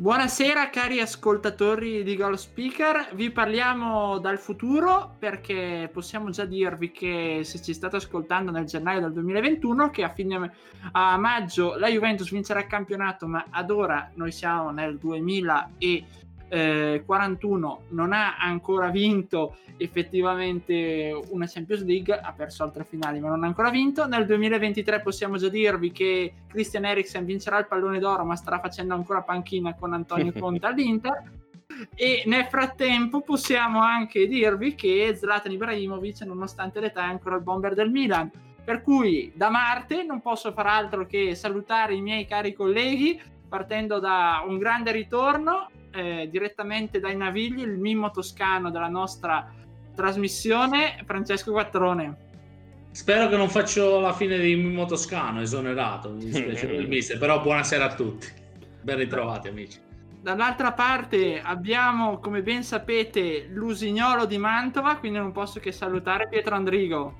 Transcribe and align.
Buonasera 0.00 0.70
cari 0.70 0.98
ascoltatori 0.98 2.02
di 2.02 2.16
Goal 2.16 2.38
Speaker, 2.38 3.10
vi 3.12 3.30
parliamo 3.30 4.18
dal 4.18 4.38
futuro 4.38 5.14
perché 5.18 5.90
possiamo 5.92 6.30
già 6.30 6.46
dirvi 6.46 6.90
che 6.90 7.40
se 7.44 7.60
ci 7.60 7.74
state 7.74 7.96
ascoltando 7.96 8.50
nel 8.50 8.64
gennaio 8.64 9.00
del 9.00 9.12
2021 9.12 9.90
che 9.90 10.02
a 10.02 10.08
fine 10.08 10.52
a 10.92 11.18
maggio 11.18 11.76
la 11.76 11.88
Juventus 11.88 12.30
vincerà 12.30 12.60
il 12.60 12.66
campionato 12.66 13.26
ma 13.26 13.44
ad 13.50 13.70
ora 13.70 14.10
noi 14.14 14.32
siamo 14.32 14.70
nel 14.70 14.96
2021 14.96 16.29
eh, 16.50 17.02
41 17.06 17.82
non 17.90 18.12
ha 18.12 18.36
ancora 18.36 18.88
vinto 18.88 19.56
effettivamente 19.76 21.18
una 21.28 21.46
Champions 21.46 21.84
League, 21.84 22.12
ha 22.12 22.32
perso 22.32 22.64
altre 22.64 22.84
finali 22.84 23.20
ma 23.20 23.28
non 23.28 23.44
ha 23.44 23.46
ancora 23.46 23.70
vinto. 23.70 24.06
Nel 24.06 24.26
2023 24.26 25.00
possiamo 25.00 25.36
già 25.36 25.48
dirvi 25.48 25.92
che 25.92 26.34
Christian 26.48 26.84
Eriksen 26.84 27.24
vincerà 27.24 27.58
il 27.58 27.66
pallone 27.66 28.00
d'oro 28.00 28.24
ma 28.24 28.34
starà 28.34 28.58
facendo 28.58 28.94
ancora 28.94 29.22
panchina 29.22 29.74
con 29.74 29.92
Antonio 29.92 30.32
Conte 30.38 30.66
all'Inter. 30.66 31.38
E 31.94 32.24
nel 32.26 32.46
frattempo 32.46 33.20
possiamo 33.20 33.80
anche 33.80 34.26
dirvi 34.26 34.74
che 34.74 35.14
Zlatan 35.16 35.52
Ibrahimovic, 35.52 36.22
nonostante 36.22 36.80
l'età, 36.80 37.02
è 37.02 37.10
ancora 37.10 37.36
il 37.36 37.42
bomber 37.42 37.74
del 37.74 37.90
Milan. 37.90 38.28
Per 38.62 38.82
cui 38.82 39.32
da 39.34 39.50
Marte 39.50 40.02
non 40.02 40.20
posso 40.20 40.52
far 40.52 40.66
altro 40.66 41.06
che 41.06 41.34
salutare 41.36 41.94
i 41.94 42.02
miei 42.02 42.26
cari 42.26 42.52
colleghi, 42.52 43.18
partendo 43.48 43.98
da 43.98 44.44
un 44.46 44.58
grande 44.58 44.90
ritorno 44.90 45.68
eh, 45.92 46.28
direttamente 46.30 47.00
dai 47.00 47.16
Navigli, 47.16 47.62
il 47.62 47.78
mimo 47.78 48.10
toscano 48.10 48.70
della 48.70 48.88
nostra 48.88 49.52
trasmissione, 49.94 51.02
Francesco 51.04 51.52
Quattrone. 51.52 52.28
Spero 52.92 53.28
che 53.28 53.36
non 53.36 53.48
faccio 53.48 54.00
la 54.00 54.12
fine 54.12 54.38
di 54.38 54.56
Mimo 54.56 54.84
Toscano, 54.84 55.40
esonerato, 55.40 56.10
mi 56.10 56.24
dispiace 56.24 56.66
per 56.66 56.80
il 56.80 56.88
mister, 56.88 57.18
però 57.18 57.40
buonasera 57.40 57.84
a 57.84 57.94
tutti. 57.94 58.26
Ben 58.82 58.96
ritrovati 58.96 59.48
amici. 59.48 59.78
Dall'altra 60.20 60.72
parte 60.72 61.40
abbiamo, 61.40 62.18
come 62.18 62.42
ben 62.42 62.62
sapete, 62.62 63.46
l'usignolo 63.48 64.26
di 64.26 64.38
Mantova, 64.38 64.96
quindi 64.96 65.18
non 65.18 65.32
posso 65.32 65.60
che 65.60 65.72
salutare 65.72 66.28
Pietro 66.28 66.56
Andrigo. 66.56 67.14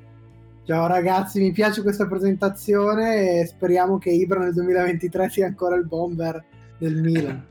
Ciao 0.66 0.86
ragazzi, 0.86 1.40
mi 1.40 1.52
piace 1.52 1.82
questa 1.82 2.06
presentazione 2.06 3.40
e 3.40 3.46
speriamo 3.46 3.98
che 3.98 4.10
Ibra 4.10 4.40
nel 4.40 4.52
2023 4.52 5.28
sia 5.30 5.46
ancora 5.46 5.76
il 5.76 5.86
bomber 5.86 6.44
del 6.78 6.96
Milan. 7.00 7.46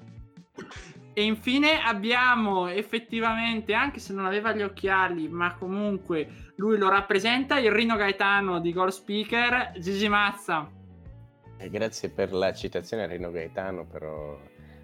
E 1.19 1.23
infine 1.23 1.81
abbiamo 1.81 2.67
effettivamente, 2.67 3.73
anche 3.73 3.99
se 3.99 4.13
non 4.13 4.25
aveva 4.25 4.53
gli 4.53 4.61
occhiali, 4.61 5.27
ma 5.27 5.53
comunque 5.53 6.53
lui 6.55 6.77
lo 6.77 6.87
rappresenta, 6.87 7.59
il 7.59 7.73
Rino 7.73 7.97
Gaetano 7.97 8.61
di 8.61 8.71
Goal 8.71 8.93
Speaker, 8.93 9.73
Gigi 9.79 10.07
Mazza. 10.07 10.71
Eh, 11.57 11.69
grazie 11.69 12.09
per 12.09 12.31
la 12.31 12.53
citazione 12.53 13.03
a 13.03 13.07
Rino 13.07 13.31
Gaetano, 13.31 13.85
però 13.85 14.39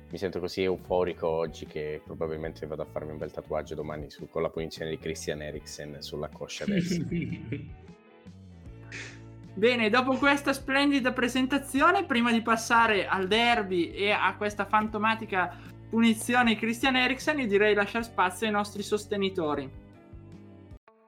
mi 0.09 0.17
sento 0.17 0.41
così 0.41 0.63
euforico 0.63 1.25
oggi 1.25 1.67
che 1.67 2.01
probabilmente 2.03 2.67
vado 2.67 2.81
a 2.81 2.85
farmi 2.85 3.11
un 3.11 3.17
bel 3.17 3.31
tatuaggio 3.31 3.73
domani 3.73 4.09
su, 4.09 4.27
con 4.27 4.41
la 4.41 4.49
punizione 4.49 4.91
di 4.91 4.99
Christian 4.99 5.41
Eriksen 5.41 6.01
sulla 6.01 6.27
coscia 6.27 6.65
destra. 6.67 7.05
Bene, 9.53 9.89
dopo 9.89 10.17
questa 10.17 10.51
splendida 10.51 11.13
presentazione, 11.13 12.03
prima 12.03 12.33
di 12.33 12.41
passare 12.41 13.07
al 13.07 13.25
derby 13.25 13.91
e 13.91 14.11
a 14.11 14.35
questa 14.35 14.65
fantomatica 14.65 15.73
punizione 15.89 16.55
Christian 16.55 16.95
Eriksen, 16.95 17.39
io 17.39 17.47
direi 17.47 17.73
lasciare 17.73 18.03
spazio 18.03 18.45
ai 18.47 18.53
nostri 18.53 18.83
sostenitori. 18.83 19.83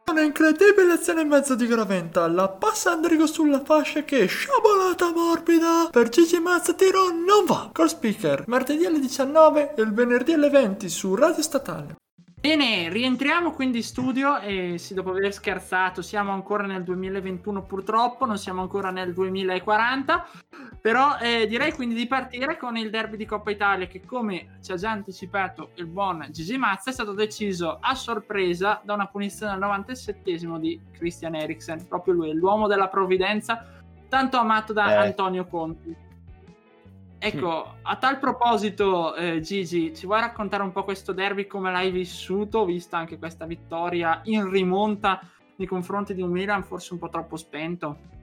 Una 0.10 0.22
incredibile 0.22 0.94
azione 0.94 1.22
in 1.22 1.28
mezzo 1.28 1.54
di 1.56 1.68
Graventa, 1.68 2.28
la 2.28 2.48
passa 2.48 2.92
Andrigo 2.92 3.28
sulla 3.28 3.62
fascia 3.64 4.04
che 4.04 4.26
sciabolata 4.26 5.12
morbida 5.12 5.90
per 5.92 6.08
Gigi 6.08 6.40
Mazza 6.40 6.74
tiro 6.74 7.10
non 7.10 7.44
va. 7.46 7.70
Col 7.74 7.90
speaker, 7.90 8.46
martedì 8.48 8.86
alle 8.86 9.00
19 9.00 9.76
e 9.76 9.82
il 9.82 9.94
venerdì 9.94 10.32
alle 10.32 10.50
20 10.50 10.88
su 10.88 11.14
Radio 11.14 11.44
Statale. 11.44 11.96
Bene, 12.40 12.88
rientriamo 12.90 13.52
quindi 13.52 13.78
in 13.78 13.84
studio 13.84 14.40
e 14.40 14.78
sì, 14.78 14.94
dopo 14.94 15.10
aver 15.10 15.34
scherzato, 15.34 16.04
siamo 16.04 16.32
ancora 16.32 16.68
nel 16.68 16.84
2021 16.84 17.64
purtroppo, 17.64 18.26
non 18.26 18.38
siamo 18.38 18.62
ancora 18.62 18.92
nel 18.92 19.12
2040, 19.12 20.28
però 20.80 21.18
eh, 21.18 21.48
direi 21.48 21.74
quindi 21.74 21.96
di 21.96 22.06
partire 22.06 22.56
con 22.56 22.78
il 22.78 22.92
derby 22.92 23.18
di 23.18 23.26
Coppa 23.26 23.50
Italia 23.50 23.88
che 23.88 24.06
come 24.06 24.60
ci 24.62 24.72
ha 24.72 24.76
già 24.76 24.92
anticipato 24.92 25.72
il 25.76 25.88
buon 25.88 26.28
Gigi 26.30 26.60
Mazza 26.60 26.92
è 26.92 26.94
stato 26.94 27.14
deciso 27.14 27.80
a 27.82 27.96
sorpresa 27.96 28.82
da 28.84 28.94
una 28.94 29.08
punizione 29.08 29.54
al 29.54 29.60
97 29.60 30.36
di 30.60 30.80
Christian 30.92 31.34
Eriksen, 31.34 31.88
proprio 31.88 32.14
lui, 32.14 32.34
l'uomo 32.34 32.68
della 32.68 32.88
provvidenza, 32.88 33.66
tanto 34.08 34.38
amato 34.38 34.74
da 34.74 34.92
eh. 34.92 35.08
Antonio 35.08 35.48
Conti. 35.48 36.06
Ecco, 37.20 37.78
a 37.82 37.96
tal 37.96 38.20
proposito, 38.20 39.16
eh, 39.16 39.40
Gigi, 39.40 39.94
ci 39.96 40.06
vuoi 40.06 40.20
raccontare 40.20 40.62
un 40.62 40.72
po' 40.72 40.84
questo 40.84 41.14
derby, 41.14 41.48
come 41.48 41.72
l'hai 41.72 41.90
vissuto, 41.90 42.64
vista 42.64 42.98
anche 42.98 43.18
questa 43.18 43.46
vittoria 43.46 44.22
in 44.26 44.50
rimonta 44.50 45.22
nei 45.56 45.68
confronti 45.68 46.14
di 46.14 46.22
un 46.22 46.30
Milan 46.30 46.64
forse 46.64 46.94
un 46.94 47.00
po' 47.00 47.10
troppo 47.10 47.36
spento? 47.36 48.16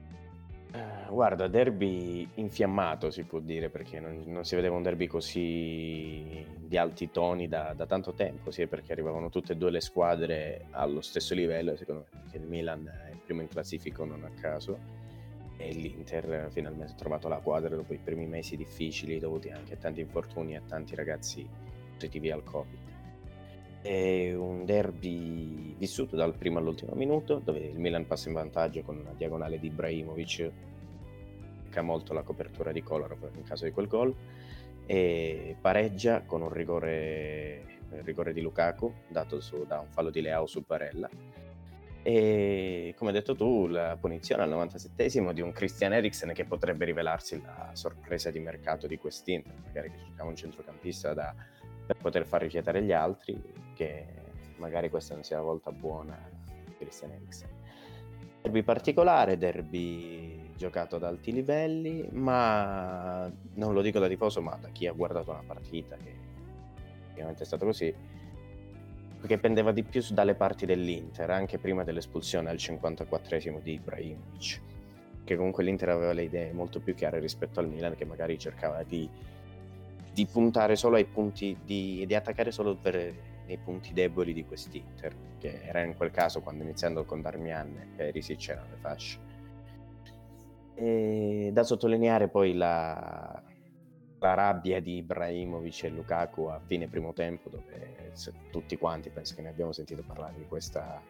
Uh, 0.71 1.13
guarda, 1.13 1.47
derby 1.47 2.27
infiammato 2.35 3.11
si 3.11 3.23
può 3.23 3.39
dire, 3.39 3.69
perché 3.69 3.99
non, 3.99 4.23
non, 4.27 4.45
si 4.45 4.55
vedeva 4.55 4.75
un 4.75 4.81
derby 4.81 5.07
così 5.07 6.45
di 6.57 6.77
alti 6.77 7.11
toni 7.11 7.49
da, 7.49 7.73
da, 7.75 7.85
tanto 7.85 8.13
tempo, 8.13 8.49
sia 8.49 8.67
perché 8.67 8.93
arrivavano 8.93 9.29
tutte 9.29 9.53
e 9.53 9.55
due 9.57 9.71
le 9.71 9.81
squadre 9.81 10.67
allo 10.71 11.01
stesso 11.01 11.33
livello, 11.33 11.75
secondo 11.75 12.05
me, 12.09 12.19
perché 12.21 12.37
il 12.37 12.47
Milan 12.47 12.87
è 12.87 13.11
il 13.11 13.19
primo 13.23 13.41
in 13.41 13.49
classifica 13.49 14.05
non 14.05 14.23
a 14.23 14.31
caso 14.39 15.04
e 15.57 15.71
l'Inter 15.73 16.47
finalmente 16.51 16.93
ha 16.93 16.95
trovato 16.95 17.27
la 17.27 17.39
quadra 17.39 17.75
dopo 17.75 17.93
i 17.93 17.99
primi 17.99 18.25
mesi 18.25 18.57
difficili 18.57 19.19
dovuti 19.19 19.49
anche 19.49 19.73
a 19.73 19.77
tanti 19.77 20.01
infortuni 20.01 20.53
e 20.53 20.57
a 20.57 20.61
tanti 20.67 20.95
ragazzi 20.95 21.47
positivi 21.93 22.31
al 22.31 22.43
Covid. 22.43 22.79
È 23.81 24.33
un 24.33 24.65
derby 24.65 25.75
vissuto 25.77 26.15
dal 26.15 26.35
primo 26.35 26.57
all'ultimo 26.57 26.93
minuto 26.95 27.39
dove 27.43 27.59
il 27.59 27.79
Milan 27.79 28.07
passa 28.07 28.27
in 28.27 28.33
vantaggio 28.33 28.81
con 28.81 28.97
una 28.97 29.13
diagonale 29.15 29.59
di 29.59 29.67
Ibrahimovic 29.67 30.51
che 31.69 31.79
ha 31.79 31.83
molto 31.83 32.13
la 32.13 32.23
copertura 32.23 32.71
di 32.71 32.81
Kolarov 32.81 33.29
in 33.35 33.43
caso 33.43 33.65
di 33.65 33.71
quel 33.71 33.87
gol 33.87 34.13
e 34.87 35.55
pareggia 35.59 36.23
con 36.23 36.41
un 36.41 36.49
rigore, 36.49 37.79
rigore 38.03 38.33
di 38.33 38.41
Lukaku 38.41 38.91
dato 39.07 39.39
su, 39.39 39.65
da 39.65 39.79
un 39.79 39.89
fallo 39.89 40.09
di 40.09 40.21
Leao 40.21 40.47
su 40.47 40.63
Barella 40.65 41.09
e 42.07 42.93
come 42.95 43.09
hai 43.09 43.15
detto 43.15 43.33
tu, 43.35 43.65
la 43.65 43.97
punizione 43.99 44.43
al 44.43 44.49
97esimo 44.51 45.31
di 45.31 45.41
un 45.41 45.51
Christian 45.51 45.91
Eriksen 45.91 46.33
che 46.33 46.45
potrebbe 46.45 46.85
rivelarsi 46.85 47.41
la 47.41 47.71
sorpresa 47.73 48.29
di 48.29 48.37
mercato 48.37 48.85
di 48.85 48.99
quest'Inter, 48.99 49.51
magari 49.65 49.89
che 49.89 49.97
cercava 50.05 50.29
un 50.29 50.35
centrocampista 50.35 51.15
da, 51.15 51.33
per 51.83 51.95
poter 51.97 52.27
far 52.27 52.43
rifiatare 52.43 52.83
gli 52.83 52.91
altri, 52.91 53.41
che 53.73 54.05
magari 54.57 54.91
questa 54.91 55.15
non 55.15 55.23
sia 55.23 55.37
la 55.37 55.41
volta 55.41 55.71
buona 55.71 56.15
di 56.63 56.75
Christian 56.77 57.09
Eriksen. 57.13 57.49
Derby 58.43 58.61
particolare, 58.61 59.39
derby 59.39 60.51
giocato 60.55 60.97
ad 60.97 61.05
alti 61.05 61.31
livelli, 61.31 62.07
ma 62.11 63.27
non 63.55 63.73
lo 63.73 63.81
dico 63.81 63.97
da 63.97 64.07
tifoso, 64.07 64.43
ma 64.43 64.55
da 64.61 64.69
chi 64.69 64.85
ha 64.85 64.91
guardato 64.91 65.31
una 65.31 65.41
partita, 65.43 65.95
che 65.95 66.15
ovviamente 67.13 67.41
è 67.41 67.45
stato 67.47 67.65
così, 67.65 67.91
che 69.25 69.37
pendeva 69.37 69.71
di 69.71 69.83
più 69.83 70.01
dalle 70.11 70.35
parti 70.35 70.65
dell'Inter, 70.65 71.29
anche 71.29 71.57
prima 71.57 71.83
dell'espulsione 71.83 72.49
al 72.49 72.57
54esimo 72.57 73.61
di 73.61 73.73
Ibrahimovic, 73.73 74.61
che 75.23 75.35
comunque 75.35 75.63
l'Inter 75.63 75.89
aveva 75.89 76.13
le 76.13 76.23
idee 76.23 76.51
molto 76.53 76.79
più 76.79 76.93
chiare 76.95 77.19
rispetto 77.19 77.59
al 77.59 77.67
Milan, 77.67 77.95
che 77.95 78.05
magari 78.05 78.37
cercava 78.37 78.83
di, 78.83 79.09
di 80.13 80.25
puntare 80.25 80.75
solo 80.75 80.95
ai 80.95 81.05
punti, 81.05 81.57
di, 81.63 82.03
di 82.05 82.15
attaccare 82.15 82.51
solo 82.51 82.75
per, 82.75 83.13
nei 83.45 83.57
punti 83.57 83.93
deboli 83.93 84.33
di 84.33 84.45
quest'Inter, 84.45 85.13
che 85.39 85.61
era 85.63 85.81
in 85.81 85.95
quel 85.95 86.11
caso 86.11 86.41
quando 86.41 86.63
iniziando 86.63 87.05
con 87.05 87.21
Darmian 87.21 87.77
e 87.77 87.87
Perisic 87.95 88.37
c'erano 88.37 88.67
le 88.71 88.77
fasce. 88.77 89.19
E 90.75 91.49
da 91.53 91.63
sottolineare 91.63 92.27
poi 92.27 92.53
la, 92.53 93.41
la 94.19 94.33
rabbia 94.33 94.79
di 94.79 94.97
Ibrahimovic 94.97 95.83
e 95.83 95.89
Lukaku 95.89 96.43
a 96.43 96.59
fine 96.59 96.87
primo 96.87 97.13
tempo, 97.13 97.49
dove 97.49 98.13
tutti 98.49 98.77
quanti 98.77 99.09
penso 99.09 99.35
che 99.35 99.41
ne 99.41 99.49
abbiamo 99.49 99.71
sentito 99.71 100.03
parlare 100.05 100.35
di, 100.37 100.45
questa, 100.47 101.01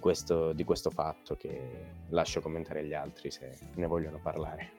questo, 0.00 0.52
di 0.52 0.64
questo 0.64 0.90
fatto 0.90 1.36
che 1.36 1.86
lascio 2.08 2.40
commentare 2.40 2.80
agli 2.80 2.94
altri 2.94 3.30
se 3.30 3.58
ne 3.74 3.86
vogliono 3.86 4.18
parlare. 4.18 4.72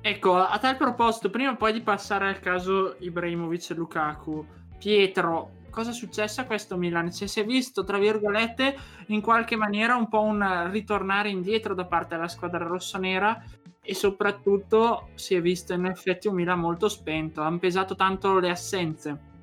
Ecco, 0.00 0.36
a 0.36 0.58
tal 0.58 0.76
proposito, 0.76 1.30
prima 1.30 1.56
poi 1.56 1.72
di 1.72 1.80
passare 1.80 2.28
al 2.28 2.38
caso 2.38 2.96
Ibrahimovic 3.00 3.70
e 3.70 3.74
Lukaku, 3.74 4.46
Pietro, 4.78 5.50
cosa 5.70 5.90
è 5.90 5.92
successo 5.92 6.40
a 6.40 6.44
questo 6.44 6.76
Milan? 6.76 7.10
Cioè, 7.10 7.26
si 7.26 7.40
è 7.40 7.44
visto, 7.44 7.82
tra 7.82 7.98
virgolette, 7.98 8.76
in 9.08 9.20
qualche 9.20 9.56
maniera 9.56 9.96
un 9.96 10.08
po' 10.08 10.22
un 10.22 10.70
ritornare 10.70 11.28
indietro 11.28 11.74
da 11.74 11.86
parte 11.86 12.14
della 12.14 12.28
squadra 12.28 12.64
rossonera 12.64 13.42
e 13.86 13.94
soprattutto 13.94 15.08
si 15.14 15.34
è 15.34 15.40
visto 15.40 15.72
in 15.72 15.86
effetti 15.86 16.28
un 16.28 16.34
Milan 16.34 16.58
molto 16.58 16.88
spento, 16.88 17.40
hanno 17.40 17.58
pesato 17.58 17.94
tanto 17.94 18.38
le 18.38 18.50
assenze. 18.50 19.34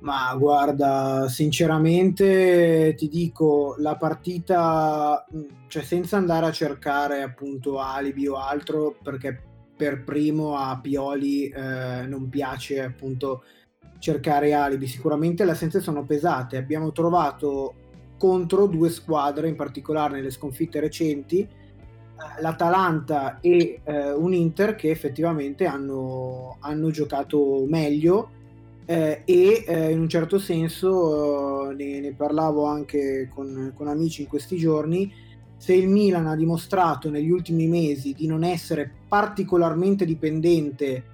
Ma 0.00 0.32
guarda, 0.36 1.26
sinceramente 1.28 2.94
ti 2.96 3.08
dico, 3.08 3.74
la 3.78 3.96
partita, 3.96 5.26
cioè 5.66 5.82
senza 5.82 6.16
andare 6.16 6.46
a 6.46 6.52
cercare 6.52 7.22
appunto 7.22 7.80
alibi 7.80 8.28
o 8.28 8.36
altro, 8.36 8.96
perché 9.02 9.42
per 9.76 10.04
primo 10.04 10.56
a 10.56 10.78
Pioli 10.80 11.48
eh, 11.48 12.04
non 12.06 12.28
piace 12.28 12.80
appunto 12.80 13.42
cercare 13.98 14.52
alibi, 14.52 14.86
sicuramente 14.86 15.44
le 15.44 15.52
assenze 15.52 15.80
sono 15.80 16.04
pesate, 16.04 16.56
abbiamo 16.56 16.92
trovato 16.92 17.74
contro 18.18 18.66
due 18.66 18.90
squadre, 18.90 19.48
in 19.48 19.56
particolare 19.56 20.14
nelle 20.14 20.30
sconfitte 20.30 20.78
recenti, 20.80 21.48
l'Atalanta 22.40 23.38
e 23.40 23.80
eh, 23.84 24.12
un 24.12 24.32
Inter 24.34 24.74
che 24.74 24.90
effettivamente 24.90 25.66
hanno, 25.66 26.56
hanno 26.60 26.90
giocato 26.90 27.64
meglio 27.66 28.30
eh, 28.84 29.22
e 29.24 29.64
eh, 29.66 29.90
in 29.90 30.00
un 30.00 30.08
certo 30.08 30.38
senso 30.38 31.70
eh, 31.70 31.74
ne, 31.74 32.00
ne, 32.00 32.12
parlavo 32.14 32.64
anche 32.64 33.28
con, 33.32 33.72
con, 33.74 33.86
amici 33.86 34.22
in 34.22 34.28
questi 34.28 34.56
giorni 34.56 35.12
se 35.56 35.74
il 35.74 35.88
Milan 35.88 36.26
ha 36.26 36.36
dimostrato 36.36 37.10
negli 37.10 37.30
ultimi 37.30 37.66
mesi 37.66 38.14
di 38.14 38.26
non 38.26 38.44
essere 38.44 38.90
particolarmente 39.08 40.04
dipendente 40.04 41.04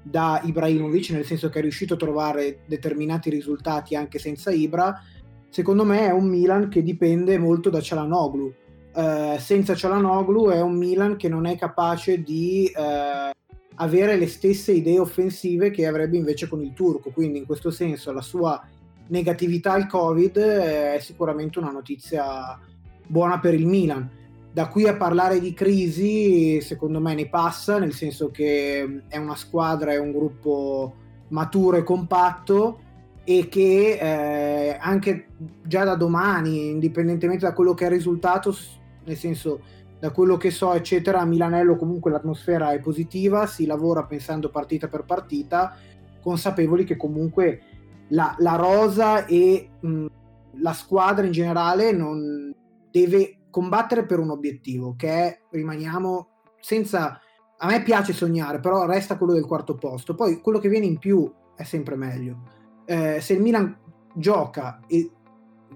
da 0.00 0.40
Ibrahimovic 0.44 1.10
nel 1.10 1.24
senso 1.24 1.48
che 1.48 1.58
è 1.58 1.62
riuscito 1.62 1.94
a 1.94 1.98
trovare 1.98 2.60
determinati 2.66 3.30
risultati 3.30 3.96
anche 3.96 4.18
senza 4.18 4.50
Ibra 4.50 5.02
secondo 5.48 5.84
me 5.84 6.06
è 6.06 6.12
un 6.12 6.28
Milan 6.28 6.68
che 6.68 6.82
dipende 6.82 7.36
molto 7.38 7.68
da 7.68 7.80
Cialanoglu 7.80 8.54
eh, 8.94 9.36
senza 9.38 9.74
Cialanoglu 9.74 10.50
è 10.50 10.60
un 10.60 10.76
Milan 10.76 11.16
che 11.16 11.28
non 11.28 11.46
è 11.46 11.56
capace 11.56 12.22
di 12.22 12.66
eh, 12.66 13.32
avere 13.76 14.16
le 14.16 14.28
stesse 14.28 14.72
idee 14.72 15.00
offensive 15.00 15.70
che 15.70 15.86
avrebbe 15.86 16.16
invece 16.16 16.48
con 16.48 16.62
il 16.62 16.72
turco. 16.72 17.10
Quindi 17.10 17.38
in 17.38 17.46
questo 17.46 17.70
senso 17.70 18.12
la 18.12 18.22
sua 18.22 18.62
negatività 19.08 19.72
al 19.72 19.86
Covid 19.86 20.36
è 20.36 20.98
sicuramente 21.00 21.58
una 21.58 21.70
notizia 21.70 22.58
buona 23.06 23.38
per 23.40 23.54
il 23.54 23.66
Milan. 23.66 24.08
Da 24.52 24.68
qui 24.68 24.86
a 24.86 24.94
parlare 24.94 25.40
di 25.40 25.52
crisi, 25.52 26.60
secondo 26.60 27.00
me 27.00 27.14
ne 27.14 27.28
passa, 27.28 27.78
nel 27.78 27.92
senso 27.92 28.30
che 28.30 29.02
è 29.08 29.16
una 29.16 29.34
squadra, 29.34 29.92
è 29.92 29.98
un 29.98 30.12
gruppo 30.12 30.94
maturo 31.28 31.76
e 31.76 31.82
compatto 31.82 32.78
e 33.24 33.48
che 33.48 33.98
eh, 34.00 34.78
anche 34.80 35.26
già 35.64 35.82
da 35.82 35.96
domani, 35.96 36.68
indipendentemente 36.70 37.46
da 37.46 37.52
quello 37.52 37.74
che 37.74 37.84
è 37.84 37.88
il 37.88 37.94
risultato, 37.94 38.54
nel 39.04 39.16
senso 39.16 39.60
da 39.98 40.10
quello 40.10 40.36
che 40.36 40.50
so, 40.50 40.72
eccetera, 40.74 41.20
a 41.20 41.24
Milanello 41.24 41.76
comunque 41.76 42.10
l'atmosfera 42.10 42.72
è 42.72 42.80
positiva, 42.80 43.46
si 43.46 43.64
lavora 43.64 44.04
pensando 44.04 44.50
partita 44.50 44.88
per 44.88 45.04
partita, 45.04 45.76
consapevoli 46.20 46.84
che 46.84 46.96
comunque 46.96 47.60
la, 48.08 48.34
la 48.38 48.56
rosa 48.56 49.24
e 49.24 49.70
mh, 49.80 50.06
la 50.60 50.72
squadra 50.72 51.24
in 51.24 51.32
generale 51.32 51.92
non 51.92 52.54
deve 52.90 53.38
combattere 53.50 54.04
per 54.04 54.18
un 54.18 54.30
obiettivo, 54.30 54.94
che 54.96 55.08
è 55.08 55.40
rimaniamo 55.50 56.28
senza... 56.60 57.18
A 57.56 57.66
me 57.68 57.82
piace 57.82 58.12
sognare, 58.12 58.58
però 58.58 58.84
resta 58.84 59.16
quello 59.16 59.32
del 59.32 59.46
quarto 59.46 59.76
posto. 59.76 60.14
Poi 60.14 60.40
quello 60.40 60.58
che 60.58 60.68
viene 60.68 60.86
in 60.86 60.98
più 60.98 61.32
è 61.54 61.62
sempre 61.62 61.94
meglio. 61.96 62.42
Eh, 62.84 63.20
se 63.20 63.32
il 63.34 63.40
Milan 63.40 63.74
gioca 64.14 64.80
e 64.86 65.10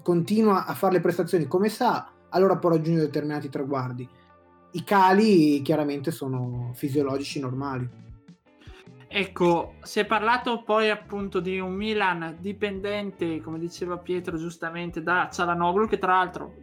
continua 0.02 0.66
a 0.66 0.74
fare 0.74 0.94
le 0.94 1.00
prestazioni 1.00 1.46
come 1.46 1.68
sa, 1.68 2.12
allora 2.30 2.56
può 2.56 2.70
raggiungere 2.70 3.06
determinati 3.06 3.48
traguardi 3.48 4.08
i 4.72 4.84
cali 4.84 5.62
chiaramente 5.62 6.10
sono 6.10 6.72
fisiologici 6.74 7.40
normali. 7.40 7.88
Ecco, 9.10 9.74
si 9.82 10.00
è 10.00 10.04
parlato 10.04 10.62
poi 10.62 10.90
appunto 10.90 11.40
di 11.40 11.58
un 11.58 11.72
Milan 11.72 12.36
dipendente, 12.40 13.40
come 13.40 13.58
diceva 13.58 13.96
Pietro 13.96 14.36
giustamente, 14.36 15.02
da 15.02 15.30
Cialanoglu, 15.32 15.88
che 15.88 15.98
tra 15.98 16.12
l'altro 16.12 16.54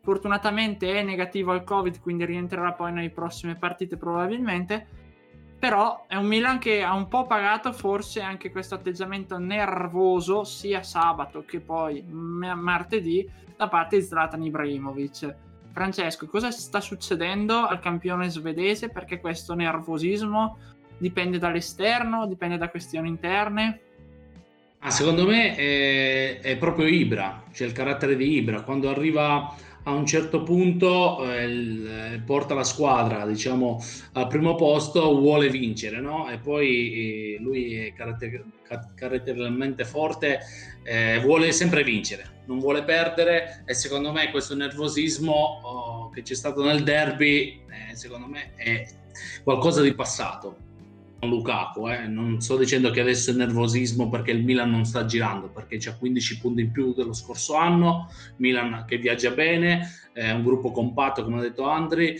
fortunatamente 0.00 0.90
è 0.90 1.02
negativo 1.02 1.52
al 1.52 1.64
Covid, 1.64 2.00
quindi 2.00 2.24
rientrerà 2.24 2.72
poi 2.72 2.92
nelle 2.92 3.10
prossime 3.10 3.56
partite 3.56 3.98
probabilmente. 3.98 5.00
Però 5.62 6.06
è 6.08 6.16
un 6.16 6.26
Milan 6.26 6.58
che 6.58 6.82
ha 6.82 6.92
un 6.92 7.06
po' 7.06 7.24
pagato 7.24 7.72
forse 7.72 8.20
anche 8.20 8.50
questo 8.50 8.74
atteggiamento 8.74 9.38
nervoso 9.38 10.42
sia 10.42 10.82
sabato 10.82 11.44
che 11.44 11.60
poi 11.60 12.02
martedì 12.02 13.30
da 13.56 13.68
parte 13.68 13.98
di 13.98 14.02
Zlatan 14.02 14.42
Ibrahimovic 14.42 15.36
Francesco, 15.70 16.26
cosa 16.26 16.50
sta 16.50 16.80
succedendo 16.80 17.64
al 17.64 17.78
campione 17.78 18.28
svedese? 18.28 18.88
Perché 18.88 19.20
questo 19.20 19.54
nervosismo 19.54 20.58
dipende 20.98 21.38
dall'esterno, 21.38 22.26
dipende 22.26 22.58
da 22.58 22.68
questioni 22.68 23.06
interne? 23.06 23.80
Ah, 24.80 24.90
secondo 24.90 25.28
me 25.28 25.54
è, 25.54 26.40
è, 26.40 26.56
proprio 26.56 26.88
Ibra, 26.88 27.44
c'è 27.52 27.64
il 27.64 27.72
carattere 27.72 28.16
di 28.16 28.34
Ibra. 28.34 28.62
Quando 28.62 28.90
arriva 28.90 29.54
a 29.84 29.92
un 29.92 30.06
certo 30.06 30.42
punto 30.42 31.24
eh, 31.24 31.44
il, 31.44 32.22
porta 32.24 32.54
la 32.54 32.64
squadra 32.64 33.26
diciamo 33.26 33.82
al 34.12 34.28
primo 34.28 34.54
posto 34.54 35.18
vuole 35.18 35.48
vincere 35.48 36.00
no? 36.00 36.30
e 36.30 36.38
poi 36.38 37.34
eh, 37.34 37.38
lui 37.40 37.74
è 37.74 37.92
caratter- 37.92 38.44
caratterialmente 38.94 39.84
forte 39.84 40.40
eh, 40.84 41.20
vuole 41.20 41.50
sempre 41.52 41.82
vincere 41.82 42.42
non 42.46 42.58
vuole 42.58 42.84
perdere 42.84 43.64
e 43.66 43.74
secondo 43.74 44.12
me 44.12 44.30
questo 44.30 44.54
nervosismo 44.54 45.60
oh, 45.62 46.08
che 46.10 46.22
c'è 46.22 46.34
stato 46.34 46.62
nel 46.62 46.84
derby 46.84 47.64
eh, 47.68 47.96
secondo 47.96 48.26
me 48.26 48.54
è 48.54 48.86
qualcosa 49.42 49.82
di 49.82 49.94
passato 49.94 50.61
Lukaku, 51.26 51.88
eh. 51.88 52.06
non 52.06 52.40
sto 52.40 52.56
dicendo 52.56 52.90
che 52.90 53.00
adesso 53.00 53.30
è 53.30 53.34
nervosismo 53.34 54.08
perché 54.08 54.32
il 54.32 54.44
Milan 54.44 54.70
non 54.70 54.84
sta 54.84 55.04
girando, 55.04 55.48
perché 55.48 55.76
c'ha 55.78 55.96
15 55.96 56.38
punti 56.38 56.62
in 56.62 56.70
più 56.72 56.94
dello 56.94 57.12
scorso 57.12 57.54
anno, 57.54 58.08
Milan 58.36 58.84
che 58.86 58.98
viaggia 58.98 59.30
bene, 59.30 59.88
è 60.12 60.30
un 60.30 60.42
gruppo 60.42 60.72
compatto 60.72 61.22
come 61.22 61.38
ha 61.38 61.42
detto 61.42 61.64
Andri, 61.68 62.16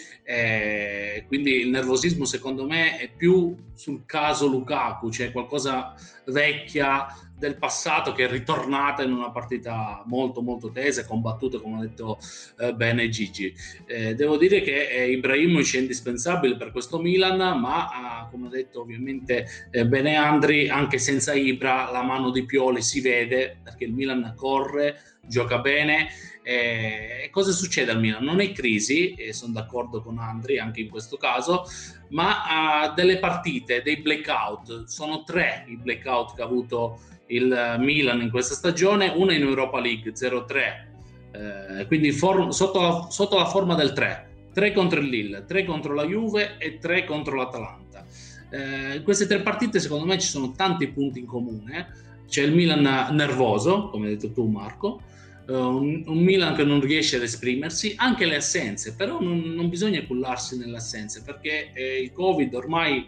quindi 1.26 1.60
il 1.60 1.70
nervosismo 1.70 2.24
secondo 2.24 2.64
me 2.66 2.96
è 2.98 3.10
più 3.14 3.56
sul 3.74 4.04
caso 4.06 4.46
Lukaku, 4.46 5.10
cioè 5.10 5.32
qualcosa 5.32 5.94
vecchia 6.26 7.06
del 7.42 7.56
passato 7.56 8.12
che 8.12 8.26
è 8.26 8.30
ritornata 8.30 9.02
in 9.02 9.12
una 9.12 9.32
partita 9.32 10.04
molto 10.06 10.42
molto 10.42 10.70
tesa 10.70 11.00
e 11.00 11.04
combattuta 11.04 11.58
come 11.58 11.78
ha 11.78 11.80
detto 11.80 12.18
eh, 12.60 12.72
bene 12.72 13.08
Gigi. 13.08 13.52
Eh, 13.84 14.14
devo 14.14 14.36
dire 14.36 14.60
che 14.60 14.88
eh, 14.88 15.10
Ibrahimovic 15.10 15.74
è 15.74 15.80
indispensabile 15.80 16.56
per 16.56 16.70
questo 16.70 17.00
Milan, 17.00 17.58
ma 17.58 18.28
come 18.30 18.46
ha 18.46 18.50
detto 18.50 18.82
ovviamente 18.82 19.46
eh, 19.72 19.84
bene 19.84 20.14
Andri, 20.14 20.68
anche 20.68 20.98
senza 20.98 21.34
Ibra 21.34 21.90
la 21.90 22.02
mano 22.04 22.30
di 22.30 22.44
Pioli 22.44 22.80
si 22.80 23.00
vede 23.00 23.58
perché 23.60 23.84
il 23.84 23.92
Milan 23.92 24.34
corre, 24.36 25.00
gioca 25.26 25.58
bene. 25.58 26.08
Eh, 26.42 27.28
cosa 27.30 27.52
succede 27.52 27.92
al 27.92 28.00
Milan? 28.00 28.24
Non 28.24 28.40
è 28.40 28.52
crisi, 28.52 29.14
e 29.14 29.32
sono 29.32 29.52
d'accordo 29.52 30.02
con 30.02 30.18
Andri 30.18 30.58
anche 30.58 30.80
in 30.80 30.88
questo 30.88 31.16
caso, 31.16 31.64
ma 32.10 32.82
ha 32.82 32.90
delle 32.90 33.18
partite, 33.18 33.82
dei 33.82 33.98
blackout. 33.98 34.84
Sono 34.84 35.22
tre 35.24 35.64
i 35.68 35.76
blackout 35.76 36.34
che 36.34 36.42
ha 36.42 36.46
avuto 36.46 37.00
il 37.26 37.76
Milan 37.78 38.20
in 38.20 38.30
questa 38.30 38.54
stagione, 38.54 39.12
una 39.14 39.34
in 39.34 39.42
Europa 39.42 39.80
League 39.80 40.12
0-3, 40.12 40.90
eh, 41.32 41.86
quindi 41.86 42.12
for- 42.12 42.52
sotto, 42.52 42.80
la, 42.80 43.06
sotto, 43.10 43.38
la, 43.38 43.46
forma 43.46 43.74
del 43.74 43.92
3, 43.92 44.48
3 44.52 44.72
contro 44.72 45.00
il 45.00 45.08
Lille, 45.08 45.44
3 45.46 45.64
contro 45.64 45.94
la 45.94 46.04
Juve 46.04 46.56
e 46.58 46.78
3 46.78 47.04
contro 47.04 47.36
l'Atalanta. 47.36 48.04
Eh, 48.50 49.02
queste 49.02 49.26
tre 49.26 49.40
partite 49.40 49.80
secondo 49.80 50.04
me 50.04 50.18
ci 50.18 50.28
sono 50.28 50.52
tanti 50.52 50.86
punti 50.88 51.20
in 51.20 51.26
comune, 51.26 51.88
c'è 52.32 52.42
il 52.42 52.54
Milan 52.54 53.14
nervoso, 53.14 53.90
come 53.90 54.06
hai 54.06 54.16
detto 54.16 54.32
tu 54.32 54.46
Marco, 54.46 55.02
uh, 55.48 55.52
un, 55.52 56.02
un, 56.06 56.18
Milan 56.18 56.54
che 56.54 56.64
non 56.64 56.80
riesce 56.80 57.16
ad 57.16 57.22
esprimersi, 57.22 57.92
anche 57.98 58.24
le 58.24 58.36
assenze, 58.36 58.94
però 58.94 59.20
non, 59.20 59.38
non 59.38 59.68
bisogna 59.68 60.02
cullarsi 60.06 60.56
nelle 60.56 60.78
assenze 60.78 61.20
perché 61.22 61.72
eh, 61.74 62.00
il 62.00 62.10
Covid 62.12 62.54
ormai 62.54 63.04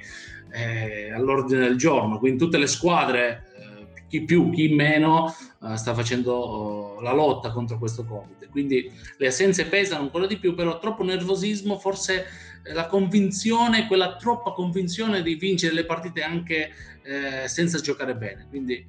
è 0.50 1.08
all'ordine 1.10 1.60
del 1.60 1.78
giorno, 1.78 2.18
quindi 2.18 2.38
tutte 2.38 2.58
le 2.58 2.66
squadre 2.66 3.44
chi 4.14 4.22
più, 4.22 4.50
chi 4.50 4.68
meno 4.68 5.34
uh, 5.58 5.74
sta 5.74 5.92
facendo 5.92 6.98
uh, 6.98 7.00
la 7.00 7.12
lotta 7.12 7.50
contro 7.50 7.78
questo 7.78 8.04
Covid. 8.04 8.48
Quindi 8.48 8.88
le 9.16 9.26
assenze 9.26 9.66
pesano 9.66 10.02
ancora 10.02 10.28
di 10.28 10.36
più, 10.36 10.54
però 10.54 10.78
troppo 10.78 11.02
nervosismo, 11.02 11.78
forse 11.78 12.14
eh, 12.20 12.26
la 12.72 12.86
convinzione, 12.86 13.86
quella 13.86 14.16
troppa 14.16 14.52
convinzione 14.52 15.22
di 15.22 15.34
vincere 15.34 15.74
le 15.74 15.84
partite 15.84 16.22
anche 16.22 16.70
eh, 17.02 17.48
senza 17.48 17.78
giocare 17.80 18.14
bene. 18.16 18.46
Quindi 18.48 18.84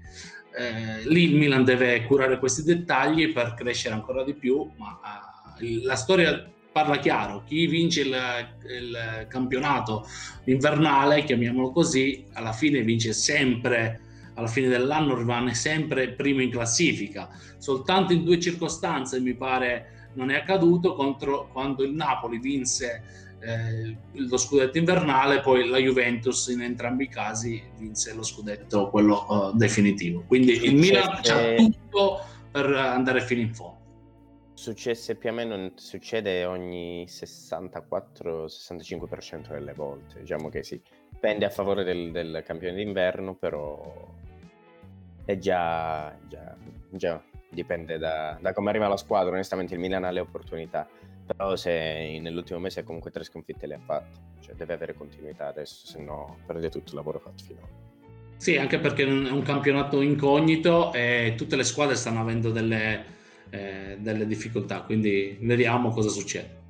eh, 0.57 1.07
lì 1.07 1.23
il 1.23 1.35
Milan 1.35 1.63
deve 1.63 2.05
curare 2.05 2.39
questi 2.39 2.63
dettagli 2.63 3.33
per 3.33 3.53
crescere 3.53 3.95
ancora 3.95 4.23
di 4.23 4.33
più, 4.33 4.69
ma 4.77 4.99
la 5.83 5.95
storia 5.95 6.51
parla 6.71 6.97
chiaro, 6.99 7.43
chi 7.45 7.67
vince 7.67 8.01
il, 8.01 8.15
il 8.77 9.25
campionato 9.29 10.05
invernale, 10.45 11.23
chiamiamolo 11.23 11.71
così, 11.71 12.25
alla 12.33 12.51
fine 12.51 12.81
vince 12.81 13.13
sempre 13.13 14.01
alla 14.35 14.47
fine 14.47 14.67
dell'anno 14.67 15.15
rimane 15.15 15.53
sempre 15.53 16.09
primo 16.09 16.41
in 16.41 16.51
classifica. 16.51 17.29
Soltanto 17.57 18.13
in 18.13 18.23
due 18.23 18.39
circostanze 18.39 19.19
mi 19.19 19.33
pare 19.33 20.09
non 20.15 20.29
è 20.29 20.35
accaduto 20.35 20.93
contro 20.93 21.49
quando 21.51 21.83
il 21.83 21.91
Napoli 21.91 22.39
vinse 22.39 23.24
eh, 23.45 23.95
lo 24.13 24.37
scudetto 24.37 24.77
invernale, 24.77 25.41
poi 25.41 25.67
la 25.67 25.77
Juventus 25.77 26.47
in 26.47 26.61
entrambi 26.61 27.03
i 27.03 27.09
casi 27.09 27.61
vinse 27.77 28.13
lo 28.13 28.23
scudetto 28.23 28.89
quello 28.89 29.25
uh, 29.27 29.53
definitivo. 29.55 30.23
Quindi 30.27 30.63
il 30.65 30.75
Milan 30.75 31.19
c'ha 31.21 31.55
tutto 31.55 32.21
per 32.51 32.73
andare 32.73 33.21
fino 33.21 33.41
in 33.41 33.53
fondo. 33.53 33.83
Successe 34.53 35.15
più 35.15 35.29
o 35.29 35.33
meno, 35.33 35.71
succede 35.75 36.45
ogni 36.45 37.05
64-65% 37.07 39.49
delle 39.49 39.73
volte, 39.73 40.21
diciamo 40.21 40.49
che 40.49 40.63
sì, 40.63 40.81
pende 41.19 41.45
a 41.45 41.49
favore 41.49 41.83
del, 41.83 42.11
del 42.11 42.43
campione 42.45 42.75
d'inverno, 42.75 43.35
però 43.35 44.13
è 45.25 45.37
già, 45.37 46.15
già, 46.27 46.55
già 46.89 47.21
dipende 47.49 47.97
da, 47.97 48.37
da, 48.39 48.53
come 48.53 48.69
arriva 48.69 48.87
la 48.87 48.97
squadra. 48.97 49.33
Onestamente, 49.33 49.73
il 49.73 49.79
Milan 49.79 50.03
ha 50.03 50.11
le 50.11 50.21
opportunità, 50.21 50.87
però 51.25 51.55
se 51.55 52.19
nell'ultimo 52.21 52.59
mese 52.59 52.83
comunque 52.83 53.11
tre 53.11 53.23
sconfitte 53.23 53.67
le 53.67 53.75
ha 53.75 53.79
fatte, 53.79 54.19
cioè 54.41 54.55
deve 54.55 54.73
avere 54.73 54.93
continuità 54.93 55.47
adesso, 55.47 55.85
se 55.87 55.99
no 56.01 56.37
perde 56.45 56.69
tutto 56.69 56.91
il 56.91 56.95
lavoro 56.95 57.19
fatto 57.19 57.43
finora. 57.43 57.67
Sì, 58.37 58.57
anche 58.57 58.79
perché 58.79 59.03
è 59.03 59.31
un 59.31 59.41
campionato 59.43 60.01
incognito 60.01 60.93
e 60.93 61.33
tutte 61.37 61.55
le 61.55 61.63
squadre 61.63 61.95
stanno 61.95 62.19
avendo 62.21 62.51
delle, 62.51 63.05
eh, 63.49 63.97
delle 63.99 64.27
difficoltà, 64.27 64.81
quindi 64.81 65.37
vediamo 65.41 65.89
cosa 65.89 66.09
succede. 66.09 66.63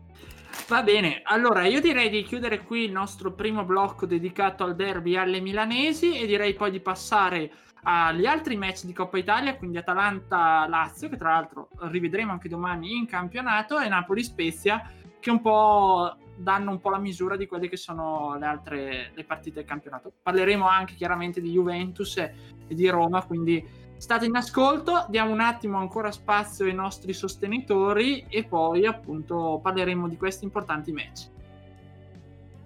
Va 0.67 0.81
bene, 0.81 1.21
allora 1.23 1.67
io 1.67 1.79
direi 1.79 2.09
di 2.09 2.23
chiudere 2.23 2.63
qui 2.63 2.85
il 2.85 2.91
nostro 2.91 3.33
primo 3.33 3.63
blocco 3.63 4.07
dedicato 4.07 4.63
al 4.63 4.75
derby 4.75 5.15
alle 5.15 5.39
milanesi 5.39 6.17
e 6.17 6.25
direi 6.25 6.55
poi 6.55 6.71
di 6.71 6.79
passare 6.79 7.51
agli 7.83 8.25
altri 8.25 8.57
match 8.57 8.85
di 8.85 8.91
Coppa 8.91 9.19
Italia, 9.19 9.57
quindi 9.57 9.77
Atalanta-Lazio, 9.77 11.07
che 11.09 11.17
tra 11.17 11.33
l'altro 11.33 11.69
rivedremo 11.81 12.31
anche 12.31 12.49
domani 12.49 12.97
in 12.97 13.05
campionato, 13.05 13.79
e 13.79 13.87
Napoli-Spezia, 13.87 14.91
che 15.19 15.29
un 15.29 15.39
po' 15.39 16.17
danno 16.35 16.71
un 16.71 16.81
po' 16.81 16.89
la 16.89 16.97
misura 16.97 17.37
di 17.37 17.45
quelle 17.45 17.69
che 17.69 17.77
sono 17.77 18.35
le 18.39 18.45
altre 18.47 19.11
le 19.13 19.23
partite 19.23 19.57
del 19.57 19.65
campionato. 19.65 20.11
Parleremo 20.19 20.67
anche 20.67 20.95
chiaramente 20.95 21.41
di 21.41 21.51
Juventus 21.51 22.17
e, 22.17 22.33
e 22.67 22.73
di 22.73 22.89
Roma, 22.89 23.23
quindi 23.23 23.63
state 23.97 24.25
in 24.25 24.35
ascolto, 24.35 25.05
diamo 25.09 25.31
un 25.31 25.39
attimo 25.39 25.77
ancora 25.77 26.11
spazio 26.11 26.65
ai 26.65 26.73
nostri 26.73 27.13
sostenitori 27.13 28.25
e 28.29 28.43
poi 28.43 28.85
appunto 28.85 29.59
parleremo 29.61 30.07
di 30.07 30.17
questi 30.17 30.43
importanti 30.43 30.91
match. 30.91 31.33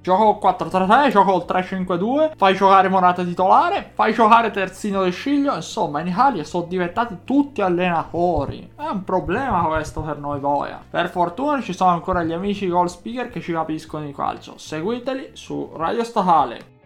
Gioco 0.01 0.39
4-3-3, 0.41 1.11
gioco 1.11 1.35
il 1.35 1.45
3-5-2, 1.45 2.31
fai 2.37 2.55
giocare 2.55 2.87
Morata 2.87 3.23
titolare, 3.23 3.91
fai 3.93 4.13
giocare 4.13 4.49
Terzino 4.49 5.03
del 5.03 5.11
Sciglio, 5.11 5.53
insomma 5.53 5.99
in 5.99 6.07
Italia 6.07 6.45
sono 6.45 6.65
diventati 6.65 7.17
tutti 7.25 7.61
allenatori. 7.61 8.71
È 8.75 8.87
un 8.87 9.03
problema 9.03 9.61
questo 9.63 10.01
per 10.01 10.17
noi 10.17 10.39
Boia. 10.39 10.81
Per 10.89 11.09
fortuna 11.09 11.61
ci 11.61 11.73
sono 11.73 11.91
ancora 11.91 12.23
gli 12.23 12.31
amici 12.31 12.69
goal 12.69 12.89
speaker 12.89 13.29
che 13.29 13.41
ci 13.41 13.51
capiscono 13.51 14.05
di 14.05 14.13
calcio. 14.13 14.57
Seguiteli 14.57 15.31
su 15.33 15.69
Radio 15.75 16.05
Statale. 16.05 16.78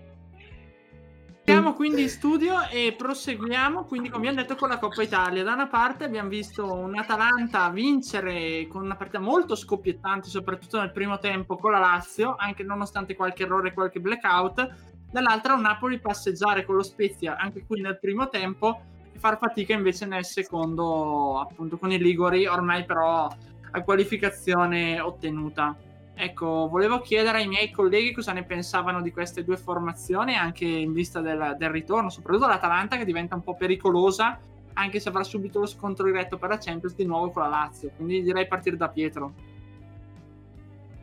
Siamo 1.45 1.73
quindi 1.73 2.03
in 2.03 2.09
studio 2.09 2.69
e 2.69 2.95
proseguiamo 2.97 3.83
quindi 3.83 4.07
come 4.07 4.29
abbiamo 4.29 4.47
detto 4.47 4.55
con 4.55 4.69
la 4.69 4.79
Coppa 4.79 5.03
Italia. 5.03 5.43
Da 5.43 5.51
una 5.51 5.67
parte 5.67 6.05
abbiamo 6.05 6.29
visto 6.29 6.71
un 6.71 6.97
Atalanta 6.97 7.67
vincere 7.69 8.65
con 8.67 8.81
una 8.83 8.95
partita 8.95 9.19
molto 9.19 9.53
scoppiettante, 9.53 10.29
soprattutto 10.29 10.79
nel 10.79 10.93
primo 10.93 11.17
tempo 11.17 11.57
con 11.57 11.71
la 11.71 11.79
Lazio, 11.79 12.35
anche 12.37 12.63
nonostante 12.63 13.13
qualche 13.13 13.43
errore 13.43 13.69
e 13.69 13.73
qualche 13.73 13.99
blackout. 13.99 14.73
Dall'altra 15.11 15.55
un 15.55 15.61
Napoli 15.61 15.99
passeggiare 15.99 16.63
con 16.63 16.75
lo 16.75 16.83
Spezia 16.83 17.35
anche 17.35 17.65
qui 17.65 17.81
nel 17.81 17.99
primo 17.99 18.29
tempo 18.29 18.81
e 19.11 19.19
far 19.19 19.37
fatica 19.37 19.73
invece 19.73 20.05
nel 20.05 20.23
secondo 20.23 21.39
appunto 21.41 21.77
con 21.77 21.91
i 21.91 21.99
Ligori, 21.99 22.47
ormai 22.47 22.85
però 22.85 23.27
a 23.71 23.81
qualificazione 23.81 25.01
ottenuta. 25.01 25.75
Ecco, 26.15 26.67
volevo 26.69 26.99
chiedere 26.99 27.39
ai 27.39 27.47
miei 27.47 27.71
colleghi 27.71 28.13
cosa 28.13 28.33
ne 28.33 28.43
pensavano 28.43 29.01
di 29.01 29.11
queste 29.11 29.43
due 29.43 29.57
formazioni, 29.57 30.35
anche 30.35 30.65
in 30.65 30.93
vista 30.93 31.21
del, 31.21 31.55
del 31.57 31.69
ritorno, 31.69 32.09
soprattutto 32.09 32.47
l'Atalanta 32.47 32.97
che 32.97 33.05
diventa 33.05 33.35
un 33.35 33.41
po' 33.41 33.55
pericolosa, 33.55 34.39
anche 34.73 34.99
se 34.99 35.09
avrà 35.09 35.23
subito 35.23 35.59
lo 35.59 35.65
scontro 35.65 36.05
diretto 36.05 36.37
per 36.37 36.49
la 36.49 36.57
Champions 36.57 36.95
di 36.95 37.05
nuovo 37.05 37.31
con 37.31 37.43
la 37.43 37.49
Lazio. 37.49 37.91
Quindi 37.95 38.21
direi 38.21 38.47
partire 38.47 38.77
da 38.77 38.89
Pietro. 38.89 39.33